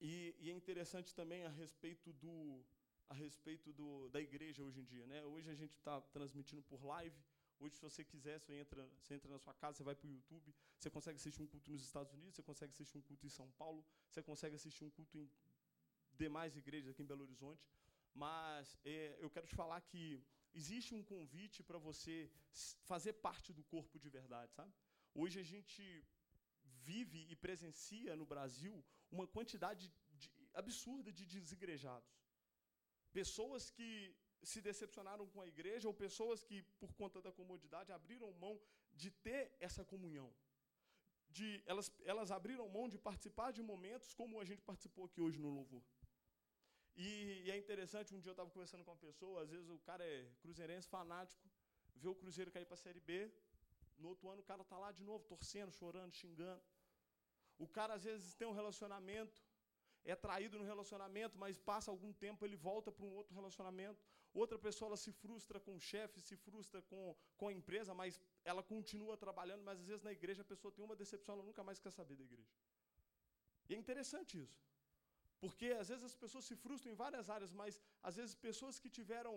e, 0.00 0.34
e 0.38 0.50
é 0.50 0.52
interessante 0.52 1.14
também 1.14 1.44
a 1.44 1.48
respeito 1.48 2.12
do 2.14 2.62
a 3.08 3.14
respeito 3.14 3.72
do, 3.72 4.08
da 4.10 4.20
igreja 4.20 4.62
hoje 4.62 4.80
em 4.80 4.84
dia, 4.84 5.04
né? 5.04 5.24
Hoje 5.24 5.50
a 5.50 5.54
gente 5.54 5.74
está 5.74 6.00
transmitindo 6.00 6.62
por 6.62 6.84
live. 6.84 7.16
Hoje, 7.58 7.74
se 7.74 7.82
você 7.82 8.04
quiser, 8.04 8.38
você 8.38 8.54
entra, 8.54 8.88
você 9.00 9.14
entra 9.14 9.28
na 9.28 9.38
sua 9.38 9.52
casa, 9.52 9.78
você 9.78 9.82
vai 9.82 9.96
para 9.96 10.06
o 10.06 10.10
YouTube, 10.10 10.54
você 10.78 10.88
consegue 10.88 11.16
assistir 11.16 11.42
um 11.42 11.46
culto 11.48 11.70
nos 11.72 11.82
Estados 11.82 12.12
Unidos, 12.14 12.36
você 12.36 12.42
consegue 12.42 12.72
assistir 12.72 12.96
um 12.96 13.02
culto 13.02 13.26
em 13.26 13.28
São 13.28 13.50
Paulo, 13.58 13.84
você 14.08 14.22
consegue 14.22 14.54
assistir 14.54 14.84
um 14.84 14.90
culto 14.90 15.18
em 15.18 15.28
demais 16.12 16.56
igrejas 16.56 16.90
aqui 16.90 17.02
em 17.02 17.04
Belo 17.04 17.22
Horizonte. 17.22 17.68
Mas 18.14 18.78
é, 18.84 19.16
eu 19.18 19.28
quero 19.28 19.46
te 19.46 19.56
falar 19.56 19.80
que 19.80 20.22
existe 20.54 20.94
um 20.94 21.02
convite 21.02 21.62
para 21.62 21.78
você 21.78 22.30
fazer 22.90 23.14
parte 23.14 23.52
do 23.52 23.62
corpo 23.64 23.98
de 23.98 24.08
verdade, 24.08 24.52
sabe? 24.52 24.72
Hoje 25.14 25.38
a 25.40 25.42
gente 25.52 25.82
vive 26.90 27.26
e 27.30 27.36
presencia 27.36 28.16
no 28.16 28.26
Brasil 28.26 28.74
uma 29.10 29.26
quantidade 29.26 29.92
de, 30.12 30.30
absurda 30.54 31.12
de 31.12 31.24
desigrejados. 31.26 32.10
Pessoas 33.12 33.70
que 33.70 34.14
se 34.42 34.60
decepcionaram 34.60 35.26
com 35.32 35.40
a 35.42 35.46
igreja 35.46 35.88
ou 35.88 35.94
pessoas 35.94 36.42
que, 36.44 36.62
por 36.82 36.92
conta 36.94 37.20
da 37.20 37.32
comodidade, 37.32 37.92
abriram 37.92 38.32
mão 38.44 38.60
de 38.92 39.10
ter 39.10 39.54
essa 39.60 39.84
comunhão. 39.84 40.32
De, 41.28 41.62
elas, 41.66 41.92
elas 42.04 42.30
abriram 42.30 42.68
mão 42.68 42.88
de 42.88 42.98
participar 42.98 43.52
de 43.52 43.62
momentos 43.62 44.14
como 44.14 44.40
a 44.40 44.44
gente 44.44 44.62
participou 44.62 45.04
aqui 45.04 45.20
hoje 45.20 45.38
no 45.38 45.50
louvor. 45.50 45.82
E, 47.08 47.10
e 47.44 47.50
é 47.50 47.56
interessante, 47.56 48.14
um 48.14 48.20
dia 48.24 48.30
eu 48.30 48.38
estava 48.38 48.50
conversando 48.54 48.84
com 48.84 48.90
uma 48.90 49.04
pessoa, 49.08 49.42
às 49.44 49.50
vezes 49.54 49.68
o 49.70 49.78
cara 49.88 50.04
é 50.04 50.16
cruzeirense 50.42 50.86
fanático, 50.86 51.44
vê 52.00 52.08
o 52.08 52.14
Cruzeiro 52.14 52.50
cair 52.54 52.66
para 52.66 52.78
a 52.78 52.84
Série 52.86 53.00
B, 53.00 53.14
no 54.02 54.08
outro 54.08 54.28
ano 54.32 54.42
o 54.42 54.48
cara 54.50 54.60
está 54.60 54.76
lá 54.84 54.90
de 54.92 55.02
novo, 55.02 55.24
torcendo, 55.24 55.72
chorando, 55.72 56.12
xingando. 56.14 56.62
O 57.58 57.66
cara 57.76 57.94
às 57.94 58.04
vezes 58.04 58.34
tem 58.34 58.46
um 58.46 58.52
relacionamento, 58.60 59.42
é 60.04 60.14
traído 60.14 60.58
no 60.58 60.64
relacionamento, 60.72 61.38
mas 61.38 61.58
passa 61.58 61.90
algum 61.90 62.12
tempo, 62.12 62.44
ele 62.44 62.56
volta 62.56 62.92
para 62.92 63.06
um 63.06 63.14
outro 63.20 63.34
relacionamento. 63.34 64.02
Outra 64.34 64.58
pessoa 64.58 64.88
ela 64.90 64.96
se 65.04 65.10
frustra 65.10 65.58
com 65.58 65.74
o 65.76 65.80
chefe, 65.80 66.20
se 66.20 66.36
frustra 66.36 66.82
com, 66.82 67.16
com 67.38 67.48
a 67.48 67.52
empresa, 67.52 67.94
mas 67.94 68.20
ela 68.44 68.62
continua 68.62 69.16
trabalhando, 69.16 69.62
mas 69.62 69.80
às 69.80 69.86
vezes 69.86 70.02
na 70.02 70.12
igreja 70.12 70.42
a 70.42 70.50
pessoa 70.52 70.70
tem 70.70 70.84
uma 70.84 70.96
decepção, 70.96 71.34
ela 71.34 71.44
nunca 71.44 71.64
mais 71.64 71.80
quer 71.80 71.92
saber 71.92 72.16
da 72.16 72.24
igreja. 72.24 72.52
E 73.70 73.74
é 73.74 73.78
interessante 73.78 74.38
isso. 74.38 74.69
Porque 75.42 75.66
às 75.82 75.88
vezes 75.90 76.04
as 76.10 76.16
pessoas 76.22 76.44
se 76.48 76.56
frustram 76.64 76.92
em 76.92 77.00
várias 77.04 77.28
áreas, 77.36 77.52
mas 77.60 77.80
às 78.08 78.16
vezes 78.16 78.34
pessoas 78.48 78.78
que 78.78 78.90
tiveram 78.98 79.34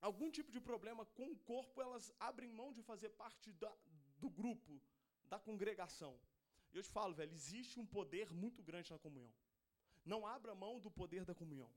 algum 0.00 0.30
tipo 0.36 0.50
de 0.56 0.60
problema 0.60 1.04
com 1.18 1.26
o 1.32 1.38
corpo, 1.52 1.80
elas 1.86 2.12
abrem 2.18 2.50
mão 2.60 2.72
de 2.72 2.82
fazer 2.82 3.10
parte 3.10 3.52
da, 3.52 3.72
do 4.22 4.28
grupo, 4.28 4.80
da 5.32 5.38
congregação. 5.38 6.18
Eu 6.72 6.82
te 6.82 6.90
falo, 6.90 7.14
velho, 7.14 7.32
existe 7.32 7.78
um 7.80 7.86
poder 7.86 8.32
muito 8.32 8.62
grande 8.62 8.90
na 8.90 8.98
comunhão. 8.98 9.32
Não 10.04 10.26
abra 10.26 10.54
mão 10.54 10.74
do 10.80 10.90
poder 10.90 11.24
da 11.24 11.34
comunhão. 11.34 11.70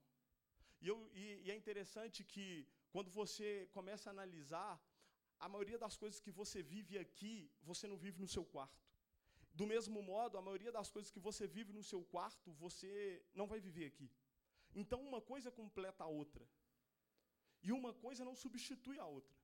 E, 0.81 0.87
eu, 0.87 0.97
e, 1.13 1.41
e 1.45 1.51
é 1.51 1.55
interessante 1.55 2.23
que, 2.23 2.67
quando 2.91 3.09
você 3.09 3.67
começa 3.71 4.09
a 4.09 4.15
analisar, 4.17 4.73
a 5.39 5.47
maioria 5.49 5.77
das 5.77 5.95
coisas 5.97 6.19
que 6.19 6.31
você 6.31 6.61
vive 6.61 6.97
aqui, 6.97 7.51
você 7.63 7.87
não 7.87 7.97
vive 7.97 8.19
no 8.19 8.27
seu 8.27 8.43
quarto. 8.45 8.90
Do 9.53 9.65
mesmo 9.67 10.01
modo, 10.01 10.37
a 10.37 10.41
maioria 10.41 10.71
das 10.71 10.89
coisas 10.89 11.11
que 11.11 11.19
você 11.19 11.45
vive 11.45 11.73
no 11.73 11.83
seu 11.83 12.03
quarto, 12.03 12.51
você 12.53 13.21
não 13.33 13.47
vai 13.47 13.59
viver 13.59 13.85
aqui. 13.85 14.09
Então, 14.73 15.01
uma 15.01 15.21
coisa 15.21 15.51
completa 15.51 16.03
a 16.03 16.07
outra. 16.07 16.47
E 17.61 17.71
uma 17.71 17.93
coisa 17.93 18.23
não 18.23 18.35
substitui 18.35 18.97
a 18.99 19.05
outra. 19.05 19.35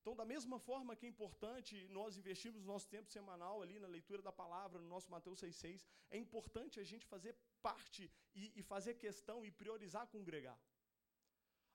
Então, 0.00 0.14
da 0.14 0.24
mesma 0.24 0.58
forma 0.58 0.96
que 0.96 1.04
é 1.06 1.08
importante 1.08 1.86
nós 1.88 2.16
investirmos 2.16 2.64
nosso 2.64 2.88
tempo 2.88 3.10
semanal 3.10 3.60
ali 3.60 3.78
na 3.78 3.88
leitura 3.88 4.22
da 4.22 4.32
palavra, 4.32 4.80
no 4.80 4.88
nosso 4.88 5.10
Mateus 5.10 5.40
6,6, 5.40 5.84
é 6.10 6.16
importante 6.16 6.80
a 6.80 6.84
gente 6.84 7.04
fazer 7.04 7.36
parte 7.60 8.10
e, 8.34 8.52
e 8.58 8.62
fazer 8.62 8.94
questão 8.94 9.44
e 9.44 9.50
priorizar 9.50 10.06
congregar. 10.06 10.58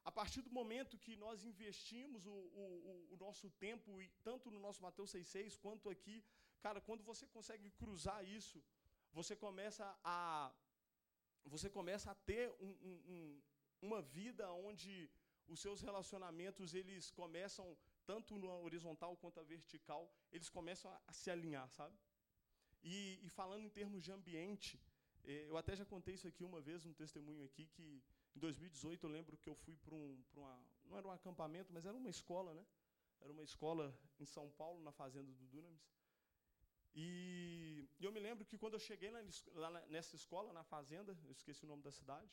A 0.05 0.11
partir 0.11 0.41
do 0.41 0.51
momento 0.51 0.97
que 0.97 1.15
nós 1.15 1.45
investimos 1.45 2.25
o, 2.25 2.31
o, 2.31 3.07
o 3.11 3.17
nosso 3.17 3.49
tempo, 3.51 3.99
tanto 4.23 4.49
no 4.49 4.59
nosso 4.59 4.81
Mateus 4.81 5.13
6,6 5.13 5.57
quanto 5.57 5.89
aqui, 5.89 6.23
cara, 6.65 6.79
quando 6.87 7.03
você 7.03 7.25
consegue 7.35 7.69
cruzar 7.81 8.19
isso, 8.39 8.59
você 9.11 9.35
começa 9.35 9.85
a, 10.03 10.51
você 11.55 11.69
começa 11.69 12.07
a 12.11 12.15
ter 12.29 12.45
um, 12.67 12.73
um, 12.89 12.95
um, 13.13 13.41
uma 13.87 14.01
vida 14.01 14.45
onde 14.69 14.93
os 15.53 15.59
seus 15.59 15.81
relacionamentos 15.81 16.73
eles 16.73 17.11
começam 17.11 17.77
tanto 18.05 18.37
no 18.37 18.49
horizontal 18.67 19.15
quanto 19.17 19.39
a 19.39 19.43
vertical, 19.43 20.01
eles 20.31 20.49
começam 20.49 20.89
a, 20.91 21.01
a 21.07 21.13
se 21.13 21.29
alinhar, 21.29 21.69
sabe? 21.69 21.95
E, 22.83 23.19
e, 23.25 23.29
falando 23.29 23.63
em 23.63 23.69
termos 23.69 24.03
de 24.03 24.11
ambiente, 24.11 24.81
é, 25.23 25.45
eu 25.49 25.57
até 25.57 25.73
já 25.75 25.85
contei 25.85 26.13
isso 26.15 26.27
aqui 26.27 26.43
uma 26.43 26.61
vez, 26.61 26.85
um 26.85 26.93
testemunho 26.93 27.43
aqui, 27.45 27.65
que 27.67 28.03
em 28.35 28.39
2018 28.39 29.05
eu 29.05 29.09
lembro 29.09 29.37
que 29.37 29.49
eu 29.49 29.55
fui 29.55 29.75
para 29.77 29.95
um, 29.95 30.21
uma. 30.33 30.53
Não 30.83 30.97
era 30.97 31.07
um 31.07 31.11
acampamento, 31.11 31.71
mas 31.71 31.85
era 31.85 31.95
uma 31.95 32.09
escola, 32.09 32.53
né? 32.53 32.65
Era 33.21 33.31
uma 33.31 33.43
escola 33.43 33.97
em 34.19 34.25
São 34.25 34.49
Paulo, 34.51 34.81
na 34.83 34.91
fazenda 34.91 35.31
do 35.31 35.45
Dunamis. 35.47 35.81
E 36.95 37.87
eu 37.99 38.11
me 38.11 38.19
lembro 38.19 38.45
que 38.45 38.57
quando 38.57 38.73
eu 38.73 38.79
cheguei 38.79 39.09
lá 39.55 39.69
nessa 39.89 40.15
escola, 40.15 40.53
na 40.53 40.63
fazenda, 40.63 41.17
eu 41.25 41.31
esqueci 41.31 41.63
o 41.65 41.67
nome 41.67 41.81
da 41.81 41.91
cidade. 41.91 42.31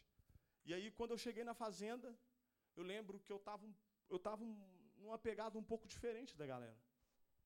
E 0.65 0.75
aí, 0.75 0.91
quando 0.91 1.13
eu 1.13 1.19
cheguei 1.19 1.45
na 1.45 1.55
fazenda, 1.55 2.15
eu 2.77 2.83
lembro 2.83 3.19
que 3.19 3.33
eu 3.33 3.39
estava 3.39 3.67
eu 4.09 4.19
tava 4.19 4.45
numa 4.97 5.19
pegada 5.19 5.57
um 5.59 5.63
pouco 5.63 5.87
diferente 5.87 6.37
da 6.37 6.47
galera. 6.47 6.79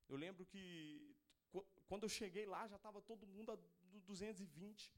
Eu 0.09 0.16
lembro 0.16 0.44
que 0.46 1.14
quando 1.87 2.05
eu 2.05 2.09
cheguei 2.09 2.46
lá, 2.46 2.66
já 2.66 2.77
estava 2.77 3.00
todo 3.00 3.27
mundo 3.27 3.53
a 3.53 3.59
220. 4.07 4.92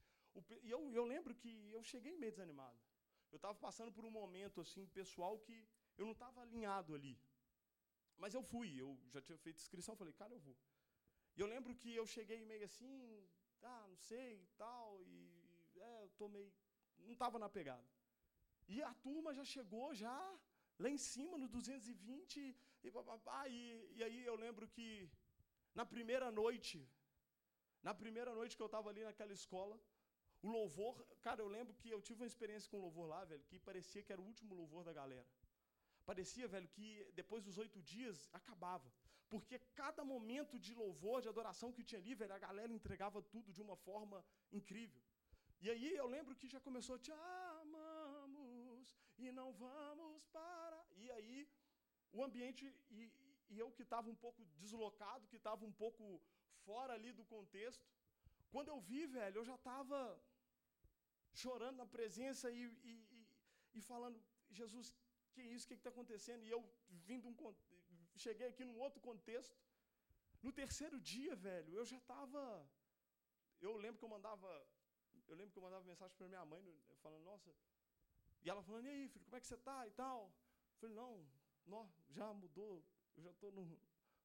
E 0.63 0.69
eu, 0.69 0.91
eu 0.93 1.05
lembro 1.05 1.35
que 1.35 1.71
eu 1.71 1.83
cheguei 1.83 2.15
meio 2.17 2.31
desanimado. 2.31 2.79
Eu 3.31 3.35
estava 3.35 3.55
passando 3.55 3.91
por 3.91 4.05
um 4.05 4.09
momento 4.09 4.61
assim 4.61 4.85
pessoal 4.87 5.37
que 5.39 5.67
eu 5.97 6.05
não 6.05 6.13
estava 6.13 6.41
alinhado 6.41 6.95
ali. 6.95 7.19
Mas 8.17 8.33
eu 8.33 8.41
fui, 8.41 8.79
eu 8.79 8.97
já 9.09 9.21
tinha 9.21 9.37
feito 9.37 9.59
inscrição, 9.59 9.95
falei, 9.95 10.13
cara, 10.13 10.33
eu 10.33 10.39
vou. 10.39 10.55
E 11.37 11.41
eu 11.41 11.47
lembro 11.53 11.73
que 11.81 11.89
eu 11.95 12.05
cheguei 12.13 12.39
meio 12.51 12.65
assim, 12.65 12.95
ah, 13.61 13.85
não 13.91 13.97
sei 14.09 14.31
e 14.45 14.47
tal, 14.61 15.03
e 15.03 15.79
é, 15.89 16.03
eu 16.03 16.09
tô 16.17 16.27
meio. 16.27 16.51
Não 17.05 17.13
estava 17.13 17.37
na 17.43 17.49
pegada. 17.57 17.87
E 18.67 18.81
a 18.81 18.93
turma 19.05 19.35
já 19.39 19.45
chegou, 19.45 19.93
já, 19.93 20.17
lá 20.79 20.89
em 20.89 20.97
cima, 20.97 21.37
no 21.37 21.47
220, 21.47 22.55
e, 22.83 22.91
papapá, 22.91 23.47
e, 23.47 23.59
e 23.97 24.03
aí 24.03 24.25
eu 24.25 24.35
lembro 24.35 24.67
que 24.67 24.87
na 25.75 25.85
primeira 25.85 26.31
noite, 26.31 26.77
na 27.83 27.93
primeira 27.93 28.33
noite 28.33 28.57
que 28.57 28.63
eu 28.63 28.71
estava 28.71 28.89
ali 28.89 29.03
naquela 29.03 29.31
escola, 29.31 29.79
o 30.41 30.49
louvor, 30.49 30.95
cara, 31.21 31.41
eu 31.41 31.47
lembro 31.47 31.75
que 31.75 31.89
eu 31.95 32.01
tive 32.01 32.21
uma 32.21 32.31
experiência 32.33 32.69
com 32.71 32.77
o 32.77 32.85
louvor 32.87 33.07
lá, 33.07 33.23
velho, 33.25 33.43
que 33.49 33.59
parecia 33.59 34.01
que 34.01 34.11
era 34.11 34.21
o 34.21 34.25
último 34.25 34.55
louvor 34.55 34.83
da 34.83 34.93
galera. 35.01 35.27
Parecia, 36.03 36.47
velho, 36.47 36.67
que 36.67 36.89
depois 37.13 37.43
dos 37.43 37.57
oito 37.57 37.79
dias 37.81 38.27
acabava. 38.33 38.91
Porque 39.29 39.59
cada 39.81 40.03
momento 40.13 40.57
de 40.65 40.73
louvor, 40.73 41.21
de 41.21 41.29
adoração 41.33 41.71
que 41.75 41.83
tinha 41.83 41.99
ali, 41.99 42.13
velho, 42.15 42.33
a 42.33 42.39
galera 42.47 42.71
entregava 42.71 43.21
tudo 43.21 43.51
de 43.51 43.61
uma 43.61 43.75
forma 43.75 44.23
incrível. 44.51 45.01
E 45.59 45.69
aí 45.69 45.95
eu 45.95 46.07
lembro 46.15 46.35
que 46.35 46.47
já 46.47 46.59
começou, 46.67 46.97
te 46.97 47.11
amamos 47.11 48.95
e 49.17 49.31
não 49.31 49.51
vamos 49.53 50.23
parar. 50.37 50.87
E 50.95 51.09
aí 51.11 51.47
o 52.11 52.23
ambiente, 52.23 52.63
e, 52.89 53.11
e 53.49 53.59
eu 53.59 53.71
que 53.71 53.83
estava 53.83 54.09
um 54.09 54.15
pouco 54.15 54.45
deslocado, 54.61 55.27
que 55.27 55.35
estava 55.35 55.65
um 55.65 55.71
pouco 55.83 56.21
fora 56.65 56.93
ali 56.93 57.11
do 57.11 57.25
contexto, 57.25 57.85
quando 58.51 58.69
eu 58.69 58.79
vi, 58.79 59.05
velho, 59.05 59.39
eu 59.39 59.45
já 59.45 59.55
estava 59.55 59.99
chorando 61.33 61.77
na 61.77 61.85
presença 61.85 62.49
e, 62.51 62.63
e, 62.91 63.27
e, 63.75 63.81
falando, 63.81 64.19
Jesus, 64.51 64.93
que 65.33 65.41
isso, 65.41 65.65
o 65.65 65.67
que 65.69 65.75
está 65.75 65.89
acontecendo? 65.89 66.43
E 66.45 66.49
eu 66.49 66.61
vindo 67.09 67.27
um, 67.27 67.35
cheguei 68.17 68.47
aqui 68.47 68.63
num 68.65 68.79
outro 68.85 68.99
contexto. 69.01 69.55
No 70.41 70.51
terceiro 70.51 70.99
dia, 70.99 71.35
velho, 71.35 71.73
eu 71.73 71.85
já 71.85 71.97
estava. 71.97 72.41
Eu 73.59 73.75
lembro 73.77 73.99
que 73.99 74.05
eu 74.05 74.09
mandava. 74.09 74.49
Eu 75.27 75.35
lembro 75.35 75.51
que 75.51 75.59
eu 75.59 75.63
mandava 75.63 75.83
mensagem 75.83 76.15
para 76.17 76.27
minha 76.27 76.45
mãe, 76.45 76.61
falando, 77.01 77.23
nossa. 77.23 77.53
E 78.43 78.49
ela 78.49 78.61
falando, 78.63 78.85
e 78.85 78.89
aí, 78.89 79.07
filho, 79.09 79.25
como 79.25 79.35
é 79.35 79.39
que 79.41 79.47
você 79.47 79.55
está 79.55 79.85
e 79.87 79.91
tal? 79.91 80.19
Eu 80.71 80.77
falei, 80.79 80.95
não, 80.95 81.27
não, 81.65 81.91
já 82.09 82.31
mudou, 82.33 82.83
eu 83.15 83.23
já 83.23 83.31
estou 83.31 83.51
no, 83.51 83.79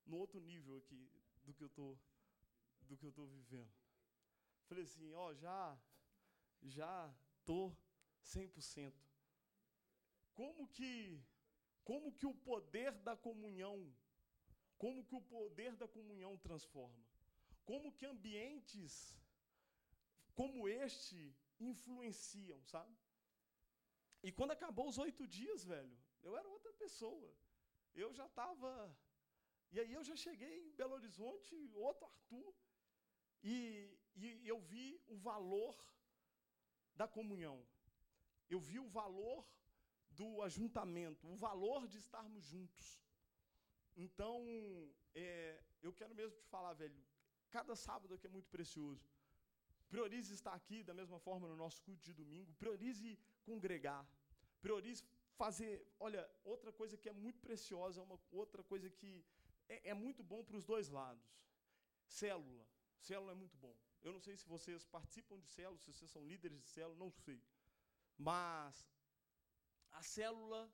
no 0.07 0.17
outro 0.17 0.41
nível 0.41 0.77
aqui 0.77 1.11
do 1.45 1.53
que 1.55 1.65
eu 1.65 1.69
tô, 1.71 1.99
do 2.83 2.97
que 2.97 3.05
eu 3.05 3.11
estou 3.11 3.27
vivendo. 3.27 3.73
Falei 4.67 4.85
assim, 4.85 5.13
ó, 5.15 5.35
já, 5.35 5.79
já 6.63 7.13
tô 7.45 7.75
100%. 8.25 8.93
Como 10.35 10.69
que, 10.69 11.21
como 11.85 12.13
que 12.13 12.27
o 12.27 12.35
poder 12.35 12.93
da 13.09 13.17
comunhão, 13.17 13.79
como 14.79 15.05
que 15.05 15.15
o 15.15 15.21
poder 15.21 15.75
da 15.77 15.89
comunhão 15.89 16.37
transforma? 16.39 17.05
Como 17.65 17.93
que 17.93 18.07
ambientes 18.07 18.95
como 20.35 20.69
este 20.69 21.35
influenciam, 21.61 22.61
sabe? 22.65 22.97
E 24.23 24.31
quando 24.33 24.53
acabou 24.53 24.89
os 24.89 24.99
oito 24.99 25.27
dias, 25.27 25.65
velho, 25.65 25.97
eu 26.23 26.37
era 26.37 26.49
outra 26.49 26.73
pessoa. 26.73 27.31
Eu 27.95 28.13
já 28.13 28.27
estava. 28.27 28.71
E 29.71 29.81
aí 29.81 29.93
eu 29.93 30.05
já 30.05 30.17
cheguei 30.17 30.55
em 30.67 30.73
Belo 30.73 30.95
Horizonte, 30.95 31.55
outro 31.75 32.07
Arthur, 32.07 32.55
e, 33.43 33.55
e 34.15 34.47
eu 34.47 34.59
vi 34.61 35.03
o 35.09 35.17
valor 35.17 35.77
da 36.95 37.09
comunhão. 37.09 37.59
Eu 38.49 38.61
vi 38.61 38.79
o 38.79 38.89
valor 38.89 39.47
do 40.21 40.43
ajuntamento, 40.43 41.29
o 41.29 41.37
valor 41.37 41.87
de 41.87 41.99
estarmos 41.99 42.45
juntos. 42.45 43.01
Então, 43.97 44.37
é, 45.15 45.63
eu 45.83 45.93
quero 45.93 46.15
mesmo 46.15 46.37
te 46.41 46.49
falar, 46.49 46.73
velho, 46.75 47.01
cada 47.51 47.75
sábado 47.77 48.15
aqui 48.15 48.27
é 48.27 48.31
muito 48.31 48.49
precioso. 48.49 49.07
Priorize 49.89 50.33
estar 50.33 50.55
aqui 50.55 50.83
da 50.83 50.95
mesma 50.95 51.19
forma 51.19 51.47
no 51.47 51.57
nosso 51.57 51.83
culto 51.83 52.03
de 52.03 52.15
domingo. 52.15 52.51
Priorize 52.55 53.19
congregar. 53.45 54.07
Priorize 54.63 55.05
fazer. 55.37 55.87
Olha, 56.01 56.23
outra 56.45 56.73
coisa 56.73 56.97
que 56.97 57.09
é 57.09 57.13
muito 57.13 57.41
preciosa, 57.41 58.01
uma 58.01 58.19
outra 58.31 58.63
coisa 58.63 58.89
que 58.89 59.25
é, 59.69 59.91
é 59.91 59.95
muito 59.95 60.23
bom 60.23 60.43
para 60.43 60.57
os 60.57 60.65
dois 60.65 60.89
lados. 60.89 61.29
Célula. 62.07 62.67
Célula 62.99 63.33
é 63.33 63.35
muito 63.35 63.57
bom. 63.59 63.75
Eu 64.03 64.13
não 64.13 64.21
sei 64.21 64.35
se 64.37 64.47
vocês 64.47 64.85
participam 64.87 65.39
de 65.39 65.49
célula, 65.49 65.79
se 65.79 65.93
vocês 65.93 66.11
são 66.11 66.27
líderes 66.27 66.61
de 66.63 66.69
célula, 66.69 66.97
não 66.97 67.11
sei. 67.11 67.41
Mas 68.17 68.89
a 69.93 70.03
célula 70.03 70.71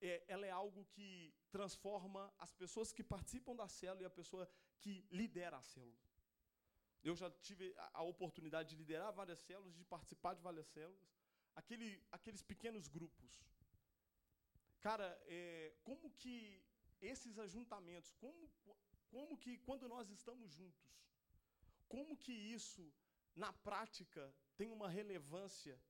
é, 0.00 0.24
ela 0.28 0.46
é 0.46 0.50
algo 0.50 0.84
que 0.86 1.34
transforma 1.50 2.32
as 2.38 2.52
pessoas 2.52 2.92
que 2.92 3.02
participam 3.02 3.54
da 3.54 3.68
célula 3.68 4.02
e 4.02 4.06
a 4.06 4.10
pessoa 4.10 4.48
que 4.80 5.06
lidera 5.10 5.56
a 5.58 5.62
célula. 5.62 5.98
Eu 7.02 7.14
já 7.16 7.30
tive 7.30 7.74
a, 7.92 8.02
oportunidade 8.02 8.70
de 8.70 8.76
liderar 8.76 9.12
várias 9.12 9.40
células, 9.40 9.74
de 9.74 9.84
participar 9.84 10.34
de 10.34 10.42
várias 10.42 10.66
células. 10.66 11.00
Aquele, 11.54 12.02
aqueles 12.12 12.42
pequenos 12.42 12.88
grupos. 12.88 13.40
Cara, 14.80 15.20
é, 15.26 15.74
como 15.82 16.10
que 16.10 16.62
esses 17.00 17.38
ajuntamentos, 17.38 18.12
como, 18.14 18.50
como 19.10 19.38
que 19.38 19.58
quando 19.58 19.88
nós 19.88 20.10
estamos 20.10 20.52
juntos, 20.52 20.88
como 21.88 22.16
que 22.16 22.32
isso, 22.32 22.92
na 23.34 23.52
prática, 23.52 24.34
tem 24.56 24.70
uma 24.70 24.88
relevância 24.88 25.80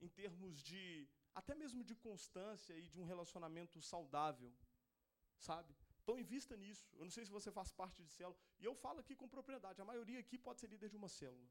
em 0.00 0.08
termos 0.08 0.62
de, 0.62 1.08
até 1.34 1.54
mesmo 1.54 1.82
de 1.82 1.94
constância 1.94 2.74
e 2.82 2.86
de 2.88 3.00
um 3.00 3.06
relacionamento 3.12 3.80
saudável, 3.82 4.52
sabe? 5.38 5.74
Então, 6.02 6.18
invista 6.18 6.56
nisso. 6.56 6.86
Eu 6.98 7.04
não 7.04 7.10
sei 7.10 7.24
se 7.24 7.30
você 7.30 7.50
faz 7.50 7.72
parte 7.72 8.02
de 8.02 8.10
célula. 8.10 8.36
E 8.60 8.64
eu 8.64 8.74
falo 8.74 9.00
aqui 9.00 9.14
com 9.16 9.28
propriedade. 9.36 9.80
A 9.80 9.84
maioria 9.84 10.20
aqui 10.20 10.36
pode 10.38 10.60
ser 10.60 10.68
líder 10.74 10.90
de 10.90 10.96
uma 10.96 11.08
célula. 11.08 11.48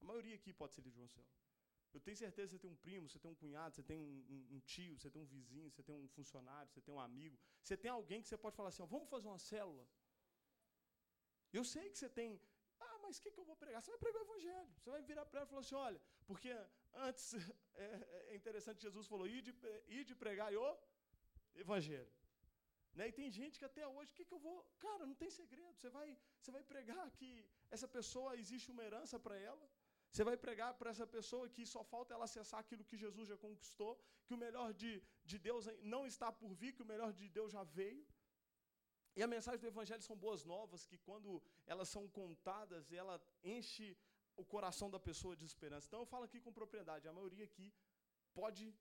A 0.00 0.04
maioria 0.04 0.34
aqui 0.34 0.52
pode 0.52 0.74
ser 0.74 0.82
líder 0.82 0.94
de 0.94 1.00
uma 1.00 1.08
célula. 1.08 1.32
Eu 1.92 2.00
tenho 2.00 2.16
certeza 2.16 2.48
que 2.48 2.54
você 2.54 2.62
tem 2.64 2.70
um 2.70 2.80
primo, 2.86 3.08
você 3.08 3.18
tem 3.18 3.30
um 3.30 3.34
cunhado, 3.34 3.74
você 3.74 3.82
tem 3.82 3.96
um, 3.96 4.46
um, 4.56 4.60
tio, 4.60 4.98
você 4.98 5.10
tem 5.10 5.20
um 5.22 5.26
vizinho, 5.26 5.70
você 5.70 5.82
tem 5.82 5.94
um 5.94 6.08
funcionário, 6.08 6.70
você 6.72 6.80
tem 6.80 6.94
um 6.94 7.00
amigo. 7.00 7.38
Você 7.62 7.76
tem 7.76 7.90
alguém 7.90 8.20
que 8.22 8.28
você 8.28 8.36
pode 8.36 8.56
falar 8.56 8.70
assim, 8.70 8.82
ó, 8.82 8.86
vamos 8.86 9.08
fazer 9.08 9.28
uma 9.28 9.38
célula. 9.38 9.86
Eu 11.52 11.64
sei 11.64 11.88
que 11.90 11.98
você 11.98 12.08
tem 12.08 12.40
ah, 12.80 12.98
mas 13.02 13.18
o 13.18 13.22
que, 13.22 13.30
que 13.30 13.40
eu 13.40 13.44
vou 13.44 13.56
pregar? 13.56 13.82
Você 13.82 13.90
vai 13.90 13.98
pregar 13.98 14.22
o 14.22 14.26
evangelho. 14.26 14.72
Você 14.78 14.90
vai 14.90 15.02
virar 15.02 15.24
para 15.26 15.40
ela 15.40 15.46
e 15.46 15.50
falar 15.50 15.60
assim: 15.60 15.74
olha, 15.74 16.00
porque 16.26 16.50
antes 17.08 17.34
é, 17.74 17.86
é 18.30 18.34
interessante, 18.34 18.82
Jesus 18.82 19.06
falou: 19.06 19.26
ide, 19.26 19.54
ide 19.88 20.14
pregar 20.14 20.52
o 20.54 20.78
evangelho. 21.54 22.12
Né? 22.96 23.08
E 23.08 23.12
tem 23.12 23.28
gente 23.30 23.58
que 23.58 23.64
até 23.64 23.86
hoje, 23.86 24.12
o 24.12 24.16
que, 24.16 24.24
que 24.24 24.34
eu 24.38 24.42
vou. 24.48 24.58
Cara, 24.78 25.04
não 25.10 25.16
tem 25.22 25.30
segredo. 25.30 25.74
Você 25.76 25.90
vai, 25.90 26.08
você 26.40 26.50
vai 26.56 26.62
pregar 26.62 27.10
que 27.18 27.30
essa 27.70 27.88
pessoa 27.88 28.36
existe 28.42 28.70
uma 28.70 28.84
herança 28.84 29.18
para 29.18 29.36
ela. 29.36 29.66
Você 30.10 30.22
vai 30.28 30.36
pregar 30.36 30.72
para 30.80 30.90
essa 30.90 31.06
pessoa 31.14 31.48
que 31.54 31.66
só 31.66 31.82
falta 31.82 32.14
ela 32.14 32.26
acessar 32.26 32.60
aquilo 32.60 32.84
que 32.84 32.96
Jesus 33.04 33.28
já 33.30 33.36
conquistou, 33.36 33.92
que 34.26 34.34
o 34.36 34.36
melhor 34.44 34.68
de, 34.72 35.02
de 35.24 35.38
Deus 35.46 35.66
não 35.94 36.06
está 36.06 36.30
por 36.30 36.54
vir, 36.60 36.72
que 36.72 36.84
o 36.84 36.90
melhor 36.92 37.12
de 37.12 37.28
Deus 37.28 37.50
já 37.56 37.64
veio. 37.64 38.06
E 39.16 39.22
a 39.22 39.26
mensagem 39.26 39.60
do 39.60 39.66
Evangelho 39.66 40.02
são 40.02 40.16
boas 40.16 40.44
novas, 40.44 40.86
que 40.86 40.98
quando 40.98 41.42
elas 41.66 41.88
são 41.88 42.04
contadas, 42.20 42.92
ela 42.92 43.20
enche 43.42 43.96
o 44.36 44.44
coração 44.44 44.90
da 44.90 44.98
pessoa 44.98 45.36
de 45.36 45.44
esperança. 45.44 45.86
Então 45.86 46.00
eu 46.00 46.06
falo 46.06 46.24
aqui 46.24 46.40
com 46.40 46.52
propriedade, 46.52 47.08
a 47.08 47.12
maioria 47.12 47.44
aqui 47.44 47.72
pode 48.32 48.74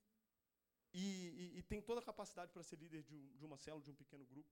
e, 0.93 1.03
e, 1.03 1.57
e 1.59 1.63
tem 1.63 1.81
toda 1.81 1.99
a 1.99 2.03
capacidade 2.03 2.51
para 2.51 2.63
ser 2.63 2.77
líder 2.77 3.01
de, 3.01 3.15
um, 3.15 3.27
de, 3.35 3.45
uma 3.45 3.57
célula, 3.57 3.83
de 3.83 3.89
um 3.89 3.95
pequeno 3.95 4.25
grupo. 4.25 4.49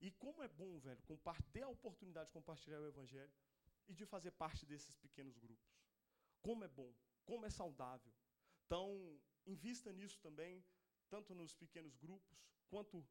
E 0.00 0.10
como 0.10 0.42
é 0.42 0.48
bom, 0.48 0.78
velho, 0.78 1.00
ter 1.52 1.62
a 1.62 1.68
oportunidade 1.68 2.26
de 2.26 2.32
compartilhar 2.32 2.80
o 2.80 2.86
Evangelho 2.86 3.32
e 3.86 3.94
de 3.94 4.04
fazer 4.04 4.32
parte 4.32 4.66
desses 4.66 4.96
pequenos 4.96 5.36
grupos. 5.38 5.72
Como 6.42 6.64
é 6.64 6.68
bom, 6.68 6.92
como 7.24 7.46
é 7.46 7.50
saudável. 7.50 8.12
Então, 8.66 9.18
invista 9.46 9.92
nisso 9.92 10.20
também, 10.20 10.64
tanto 11.08 11.34
nos 11.34 11.54
pequenos 11.54 11.96
grupos, 11.96 12.38
quanto 12.68 13.06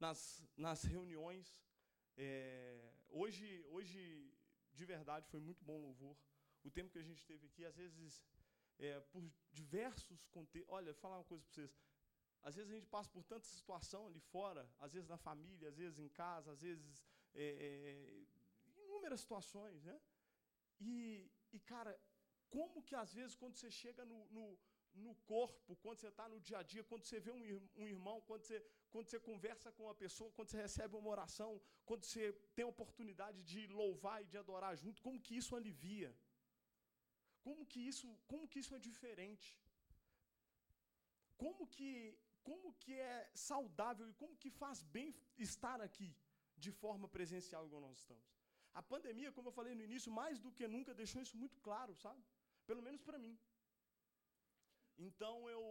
nas, 0.00 0.44
nas 0.56 0.82
reuniões. 0.84 1.60
É, 2.16 2.92
hoje, 3.08 3.64
hoje, 3.68 4.32
de 4.72 4.84
verdade, 4.84 5.28
foi 5.28 5.40
muito 5.40 5.64
bom 5.64 5.80
louvor. 5.80 6.16
O 6.64 6.70
tempo 6.70 6.90
que 6.90 6.98
a 6.98 7.02
gente 7.02 7.24
teve 7.24 7.46
aqui, 7.46 7.64
às 7.64 7.76
vezes, 7.76 8.22
é, 8.78 9.00
por 9.12 9.22
diversos 9.52 10.26
contextos. 10.26 10.72
Olha, 10.72 10.94
falar 10.94 11.18
uma 11.18 11.24
coisa 11.24 11.42
para 11.44 11.54
vocês. 11.54 11.72
Às 12.42 12.56
vezes 12.56 12.70
a 12.70 12.74
gente 12.74 12.86
passa 12.86 13.08
por 13.10 13.24
tanta 13.24 13.46
situação 13.46 14.06
ali 14.06 14.20
fora, 14.20 14.68
às 14.80 14.92
vezes 14.92 15.08
na 15.08 15.16
família, 15.16 15.68
às 15.68 15.76
vezes 15.76 15.98
em 16.00 16.08
casa, 16.08 16.50
às 16.50 16.60
vezes 16.60 17.04
é, 17.34 17.44
é, 17.44 18.80
inúmeras 18.82 19.20
situações, 19.20 19.84
né? 19.84 20.00
E, 20.80 21.30
e, 21.52 21.60
cara, 21.60 21.96
como 22.50 22.82
que 22.82 22.96
às 22.96 23.12
vezes 23.14 23.36
quando 23.36 23.54
você 23.54 23.70
chega 23.70 24.04
no, 24.04 24.28
no, 24.30 24.58
no 24.94 25.14
corpo, 25.32 25.76
quando 25.76 26.00
você 26.00 26.08
está 26.08 26.28
no 26.28 26.40
dia 26.40 26.58
a 26.58 26.62
dia, 26.64 26.82
quando 26.82 27.04
você 27.04 27.20
vê 27.20 27.30
um, 27.30 27.68
um 27.76 27.86
irmão, 27.86 28.20
quando 28.22 28.42
você, 28.42 28.60
quando 28.90 29.06
você 29.08 29.20
conversa 29.20 29.70
com 29.70 29.84
uma 29.84 29.94
pessoa, 29.94 30.32
quando 30.32 30.48
você 30.48 30.60
recebe 30.60 30.96
uma 30.96 31.10
oração, 31.10 31.60
quando 31.84 32.04
você 32.04 32.32
tem 32.56 32.64
a 32.64 32.68
oportunidade 32.68 33.40
de 33.44 33.68
louvar 33.68 34.20
e 34.22 34.26
de 34.26 34.36
adorar 34.36 34.76
junto, 34.76 35.00
como 35.00 35.20
que 35.20 35.36
isso 35.36 35.54
alivia? 35.54 36.12
Como 37.46 37.62
que 37.70 37.80
isso, 37.92 38.06
como 38.30 38.48
que 38.50 38.60
isso 38.62 38.74
é 38.78 38.80
diferente? 38.90 39.48
Como 41.42 41.66
que, 41.74 41.90
como 42.48 42.74
que 42.82 42.94
é 43.12 43.30
saudável 43.34 44.06
e 44.08 44.18
como 44.20 44.36
que 44.42 44.50
faz 44.62 44.80
bem 44.96 45.08
estar 45.48 45.78
aqui 45.88 46.10
de 46.64 46.70
forma 46.82 47.08
presencial 47.16 47.66
igual 47.66 47.82
nós 47.88 47.98
estamos? 48.02 48.30
A 48.80 48.82
pandemia, 48.92 49.32
como 49.36 49.48
eu 49.48 49.56
falei 49.60 49.74
no 49.74 49.86
início, 49.88 50.10
mais 50.20 50.38
do 50.44 50.52
que 50.58 50.66
nunca 50.76 50.94
deixou 51.00 51.20
isso 51.24 51.36
muito 51.42 51.58
claro, 51.66 51.94
sabe? 52.04 52.22
Pelo 52.70 52.82
menos 52.86 53.02
para 53.08 53.18
mim. 53.24 53.34
Então 55.08 55.34
eu, 55.54 55.62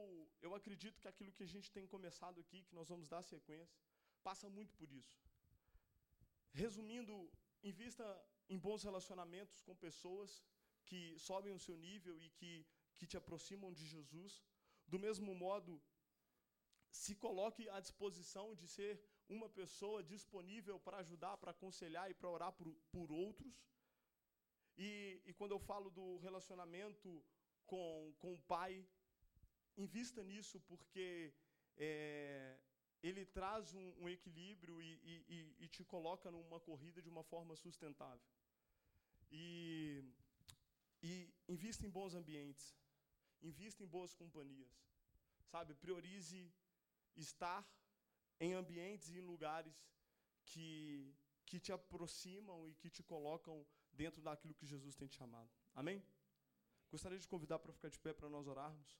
eu 0.41 0.53
acredito 0.59 0.99
que 1.01 1.07
aquilo 1.07 1.31
que 1.37 1.43
a 1.47 1.53
gente 1.53 1.71
tem 1.71 1.87
começado 1.87 2.39
aqui, 2.43 2.63
que 2.63 2.75
nós 2.79 2.89
vamos 2.89 3.07
dar 3.07 3.23
sequência, 3.23 3.79
passa 4.27 4.49
muito 4.49 4.73
por 4.79 4.91
isso. 4.91 5.17
Resumindo, 6.53 7.15
invista 7.63 8.05
em 8.49 8.59
bons 8.59 8.83
relacionamentos 8.83 9.61
com 9.61 9.75
pessoas 9.87 10.43
que 10.87 11.17
sobem 11.19 11.53
o 11.53 11.59
seu 11.59 11.77
nível 11.77 12.19
e 12.19 12.29
que, 12.29 12.65
que 12.97 13.07
te 13.07 13.17
aproximam 13.17 13.71
de 13.73 13.85
Jesus. 13.85 14.43
Do 14.87 14.99
mesmo 14.99 15.33
modo, 15.33 15.81
se 16.89 17.15
coloque 17.15 17.69
à 17.69 17.79
disposição 17.79 18.53
de 18.55 18.67
ser 18.67 19.01
uma 19.29 19.49
pessoa 19.49 20.03
disponível 20.03 20.79
para 20.79 20.97
ajudar, 20.97 21.37
para 21.37 21.51
aconselhar 21.51 22.09
e 22.11 22.13
para 22.13 22.29
orar 22.29 22.51
por, 22.51 22.67
por 22.91 23.11
outros. 23.11 23.55
E, 24.77 25.21
e 25.25 25.33
quando 25.33 25.53
eu 25.53 25.59
falo 25.59 25.89
do 25.89 26.17
relacionamento 26.17 27.23
com, 27.65 28.13
com 28.19 28.33
o 28.33 28.41
pai, 28.41 28.85
invista 29.77 30.23
nisso, 30.23 30.59
porque 30.61 31.33
é, 31.77 32.57
ele 33.01 33.25
traz 33.25 33.73
um, 33.73 33.93
um 34.01 34.09
equilíbrio 34.09 34.81
e, 34.81 34.99
e, 35.03 35.55
e, 35.59 35.67
te 35.67 35.83
coloca 35.83 36.29
numa 36.29 36.59
corrida 36.59 37.01
de 37.01 37.09
uma 37.09 37.23
forma 37.23 37.55
sustentável. 37.55 38.27
E, 39.31 40.00
invista 41.53 41.85
em 41.85 41.89
bons 41.89 42.13
ambientes, 42.21 42.65
invista 43.49 43.83
em 43.83 43.87
boas 43.95 44.13
companhias, 44.21 44.73
sabe? 45.51 45.73
Priorize 45.83 46.41
estar 47.15 47.61
em 48.39 48.53
ambientes 48.53 49.09
e 49.09 49.17
em 49.19 49.21
lugares 49.33 49.75
que, 50.45 51.13
que 51.45 51.59
te 51.59 51.71
aproximam 51.71 52.67
e 52.67 52.73
que 52.73 52.89
te 52.89 53.03
colocam 53.03 53.65
dentro 53.91 54.21
daquilo 54.21 54.55
que 54.59 54.65
Jesus 54.65 54.95
tem 54.95 55.07
te 55.07 55.17
chamado. 55.17 55.51
Amém? 55.75 56.03
Gostaria 56.89 57.19
de 57.19 57.27
convidar 57.27 57.59
para 57.59 57.73
ficar 57.73 57.89
de 57.89 57.99
pé 57.99 58.13
para 58.13 58.29
nós 58.29 58.47
orarmos. 58.47 58.99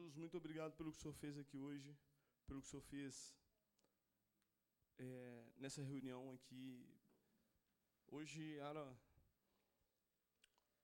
Jesus, 0.00 0.16
muito 0.16 0.36
obrigado 0.38 0.72
pelo 0.76 0.90
que 0.90 0.96
o 0.96 1.00
Senhor 1.00 1.12
fez 1.12 1.36
aqui 1.36 1.58
hoje, 1.58 1.94
pelo 2.46 2.62
que 2.62 2.66
o 2.66 2.70
Senhor 2.70 2.82
fez 2.82 3.36
é, 4.98 5.52
nessa 5.58 5.82
reunião 5.82 6.32
aqui. 6.32 6.88
Hoje 8.06 8.56
era, 8.56 8.98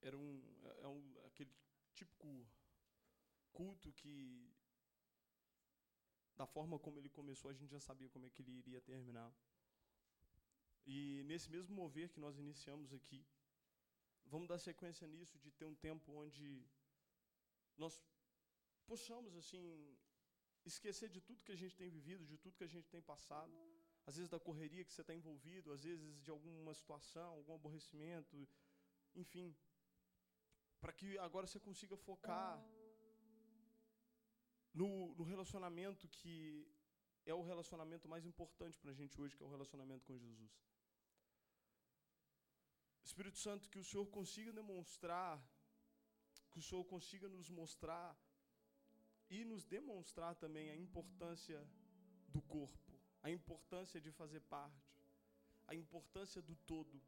era 0.02 0.18
um, 0.18 0.30
é 0.82 0.88
um, 0.88 1.26
aquele 1.28 1.50
típico 1.94 2.46
culto 3.52 3.90
que, 3.90 4.52
da 6.36 6.46
forma 6.46 6.78
como 6.78 6.98
ele 6.98 7.08
começou, 7.08 7.50
a 7.50 7.54
gente 7.54 7.70
já 7.70 7.80
sabia 7.80 8.10
como 8.10 8.26
é 8.26 8.30
que 8.30 8.42
ele 8.42 8.52
iria 8.52 8.82
terminar. 8.82 9.32
E 10.84 11.22
nesse 11.24 11.50
mesmo 11.50 11.74
mover 11.74 12.10
que 12.10 12.20
nós 12.20 12.38
iniciamos 12.38 12.92
aqui, 12.92 13.24
vamos 14.26 14.46
dar 14.46 14.58
sequência 14.58 15.08
nisso, 15.08 15.38
de 15.38 15.50
ter 15.52 15.64
um 15.64 15.74
tempo 15.74 16.12
onde 16.12 16.68
nós 17.78 17.98
possamos, 18.92 19.32
assim, 19.42 19.64
esquecer 20.72 21.08
de 21.16 21.20
tudo 21.20 21.44
que 21.46 21.54
a 21.56 21.60
gente 21.62 21.76
tem 21.80 21.88
vivido, 21.98 22.24
de 22.32 22.38
tudo 22.42 22.58
que 22.60 22.68
a 22.68 22.72
gente 22.74 22.88
tem 22.94 23.02
passado, 23.12 23.54
às 24.08 24.16
vezes 24.16 24.30
da 24.34 24.40
correria 24.48 24.84
que 24.84 24.92
você 24.92 25.02
está 25.04 25.14
envolvido, 25.20 25.72
às 25.76 25.82
vezes 25.88 26.22
de 26.24 26.30
alguma 26.30 26.72
situação, 26.80 27.28
algum 27.34 27.54
aborrecimento, 27.54 28.48
enfim, 29.22 29.48
para 30.80 30.92
que 30.92 31.18
agora 31.18 31.46
você 31.46 31.60
consiga 31.68 31.96
focar 31.96 32.52
no, 34.72 34.90
no 35.14 35.24
relacionamento 35.24 36.08
que 36.08 36.36
é 37.24 37.34
o 37.34 37.42
relacionamento 37.42 38.08
mais 38.08 38.24
importante 38.24 38.78
para 38.78 38.90
a 38.92 38.94
gente 38.94 39.20
hoje, 39.20 39.36
que 39.36 39.42
é 39.42 39.46
o 39.46 39.54
relacionamento 39.56 40.04
com 40.06 40.16
Jesus. 40.16 40.52
Espírito 43.08 43.38
Santo, 43.38 43.68
que 43.68 43.78
o 43.78 43.84
Senhor 43.84 44.06
consiga 44.18 44.52
demonstrar, 44.52 45.32
que 46.50 46.58
o 46.58 46.62
Senhor 46.62 46.84
consiga 46.84 47.28
nos 47.28 47.48
mostrar 47.50 48.16
e 49.30 49.44
nos 49.44 49.64
demonstrar 49.64 50.34
também 50.34 50.70
a 50.70 50.76
importância 50.76 51.60
do 52.28 52.40
corpo, 52.42 52.92
a 53.22 53.30
importância 53.30 54.00
de 54.00 54.10
fazer 54.10 54.40
parte, 54.40 54.94
a 55.66 55.74
importância 55.74 56.40
do 56.40 56.54
todo. 56.72 57.00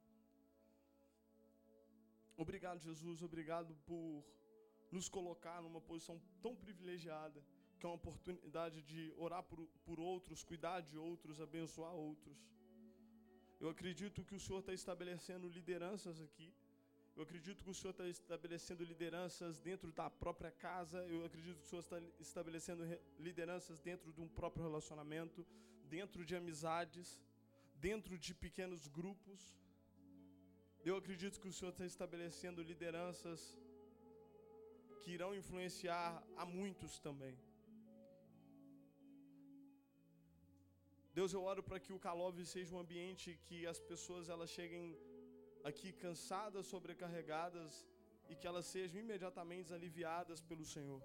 Obrigado, 2.36 2.78
Jesus, 2.78 3.22
obrigado 3.22 3.74
por 3.86 4.24
nos 4.90 5.08
colocar 5.08 5.60
numa 5.62 5.80
posição 5.80 6.20
tão 6.42 6.54
privilegiada, 6.56 7.44
que 7.78 7.86
é 7.86 7.88
uma 7.88 7.96
oportunidade 7.96 8.82
de 8.82 9.12
orar 9.16 9.42
por, 9.42 9.66
por 9.84 10.00
outros, 10.00 10.42
cuidar 10.42 10.80
de 10.80 10.96
outros, 10.96 11.40
abençoar 11.40 11.94
outros. 11.94 12.38
Eu 13.60 13.68
acredito 13.68 14.24
que 14.24 14.34
o 14.34 14.40
Senhor 14.40 14.60
está 14.60 14.72
estabelecendo 14.72 15.48
lideranças 15.48 16.20
aqui 16.20 16.52
eu 17.18 17.24
acredito 17.24 17.64
que 17.64 17.70
o 17.72 17.76
Senhor 17.78 17.90
está 17.94 18.06
estabelecendo 18.16 18.82
lideranças 18.90 19.58
dentro 19.68 19.88
da 20.00 20.08
própria 20.08 20.52
casa. 20.64 20.98
Eu 21.14 21.24
acredito 21.28 21.56
que 21.60 21.66
o 21.66 21.70
Senhor 21.70 21.84
está 21.86 21.98
estabelecendo 22.26 22.82
lideranças 23.26 23.80
dentro 23.88 24.12
de 24.16 24.20
um 24.24 24.28
próprio 24.28 24.64
relacionamento, 24.68 25.44
dentro 25.96 26.24
de 26.28 26.36
amizades, 26.40 27.08
dentro 27.88 28.16
de 28.26 28.32
pequenos 28.44 28.86
grupos. 28.98 29.40
Eu 30.88 30.96
acredito 31.00 31.40
que 31.40 31.48
o 31.48 31.56
Senhor 31.58 31.72
está 31.72 31.84
estabelecendo 31.92 32.62
lideranças 32.62 33.40
que 35.00 35.10
irão 35.16 35.32
influenciar 35.42 36.06
a 36.36 36.46
muitos 36.46 37.00
também. 37.08 37.36
Deus, 41.18 41.32
eu 41.32 41.42
oro 41.42 41.64
para 41.68 41.80
que 41.84 41.92
o 41.92 42.02
Calove 42.06 42.46
seja 42.46 42.72
um 42.76 42.82
ambiente 42.86 43.36
que 43.48 43.66
as 43.66 43.80
pessoas 43.90 44.28
elas 44.28 44.50
cheguem 44.58 44.84
aqui 45.64 45.92
cansadas, 45.92 46.66
sobrecarregadas, 46.66 47.86
e 48.28 48.34
que 48.36 48.46
elas 48.46 48.66
sejam 48.66 49.00
imediatamente 49.00 49.72
aliviadas 49.72 50.40
pelo 50.40 50.64
Senhor. 50.64 51.02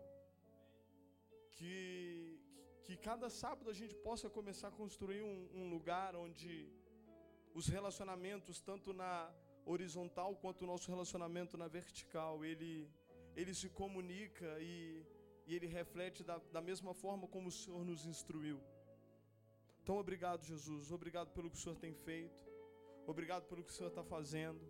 Que, 1.52 2.40
que 2.84 2.98
cada 2.98 3.30
sábado 3.30 3.70
a 3.70 3.74
gente 3.74 3.96
possa 3.96 4.30
começar 4.30 4.68
a 4.70 4.72
construir 4.72 5.22
um, 5.24 5.50
um 5.54 5.70
lugar 5.70 6.16
onde 6.16 6.70
os 7.54 7.68
relacionamentos, 7.68 8.60
tanto 8.60 8.92
na 8.94 9.32
horizontal 9.66 10.36
quanto 10.36 10.64
o 10.64 10.68
nosso 10.68 10.90
relacionamento 10.90 11.58
na 11.58 11.68
vertical, 11.68 12.44
ele, 12.44 12.90
ele 13.36 13.54
se 13.54 13.70
comunica 13.70 14.60
e, 14.60 15.06
e 15.46 15.56
ele 15.56 15.68
reflete 15.68 16.24
da, 16.24 16.38
da 16.52 16.62
mesma 16.62 16.94
forma 16.94 17.28
como 17.28 17.48
o 17.48 17.52
Senhor 17.52 17.86
nos 17.86 18.06
instruiu. 18.06 18.60
Então, 19.82 19.98
obrigado, 19.98 20.44
Jesus. 20.44 20.92
Obrigado 20.92 21.32
pelo 21.32 21.50
que 21.50 21.58
o 21.58 21.60
Senhor 21.60 21.76
tem 21.76 21.94
feito. 21.94 22.53
Obrigado 23.06 23.46
pelo 23.46 23.64
que 23.64 23.72
o 23.72 23.74
Senhor 23.74 23.90
está 23.90 24.04
fazendo. 24.04 24.62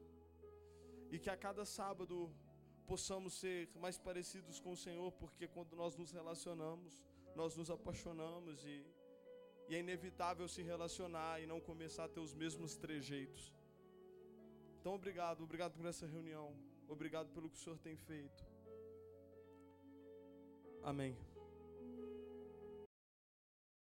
E 1.12 1.20
que 1.20 1.30
a 1.30 1.38
cada 1.38 1.66
sábado 1.66 2.32
possamos 2.86 3.34
ser 3.40 3.70
mais 3.76 3.98
parecidos 3.98 4.60
com 4.60 4.72
o 4.72 4.78
Senhor, 4.78 5.12
porque 5.14 5.48
quando 5.48 5.76
nós 5.76 5.96
nos 5.96 6.12
relacionamos, 6.12 7.00
nós 7.36 7.56
nos 7.56 7.70
apaixonamos 7.70 8.66
e, 8.66 8.86
e 9.70 9.76
é 9.76 9.80
inevitável 9.80 10.48
se 10.48 10.62
relacionar 10.62 11.42
e 11.42 11.48
não 11.48 11.60
começar 11.60 12.06
a 12.06 12.10
ter 12.10 12.20
os 12.20 12.34
mesmos 12.34 12.76
trejeitos. 12.76 13.54
Então, 14.80 14.96
obrigado, 14.96 15.44
obrigado 15.44 15.74
por 15.74 15.86
essa 15.86 16.06
reunião. 16.06 16.54
Obrigado 16.88 17.30
pelo 17.30 17.50
que 17.50 17.56
o 17.56 17.60
Senhor 17.60 17.80
tem 17.80 17.96
feito. 17.96 18.46
Amém. 20.84 21.16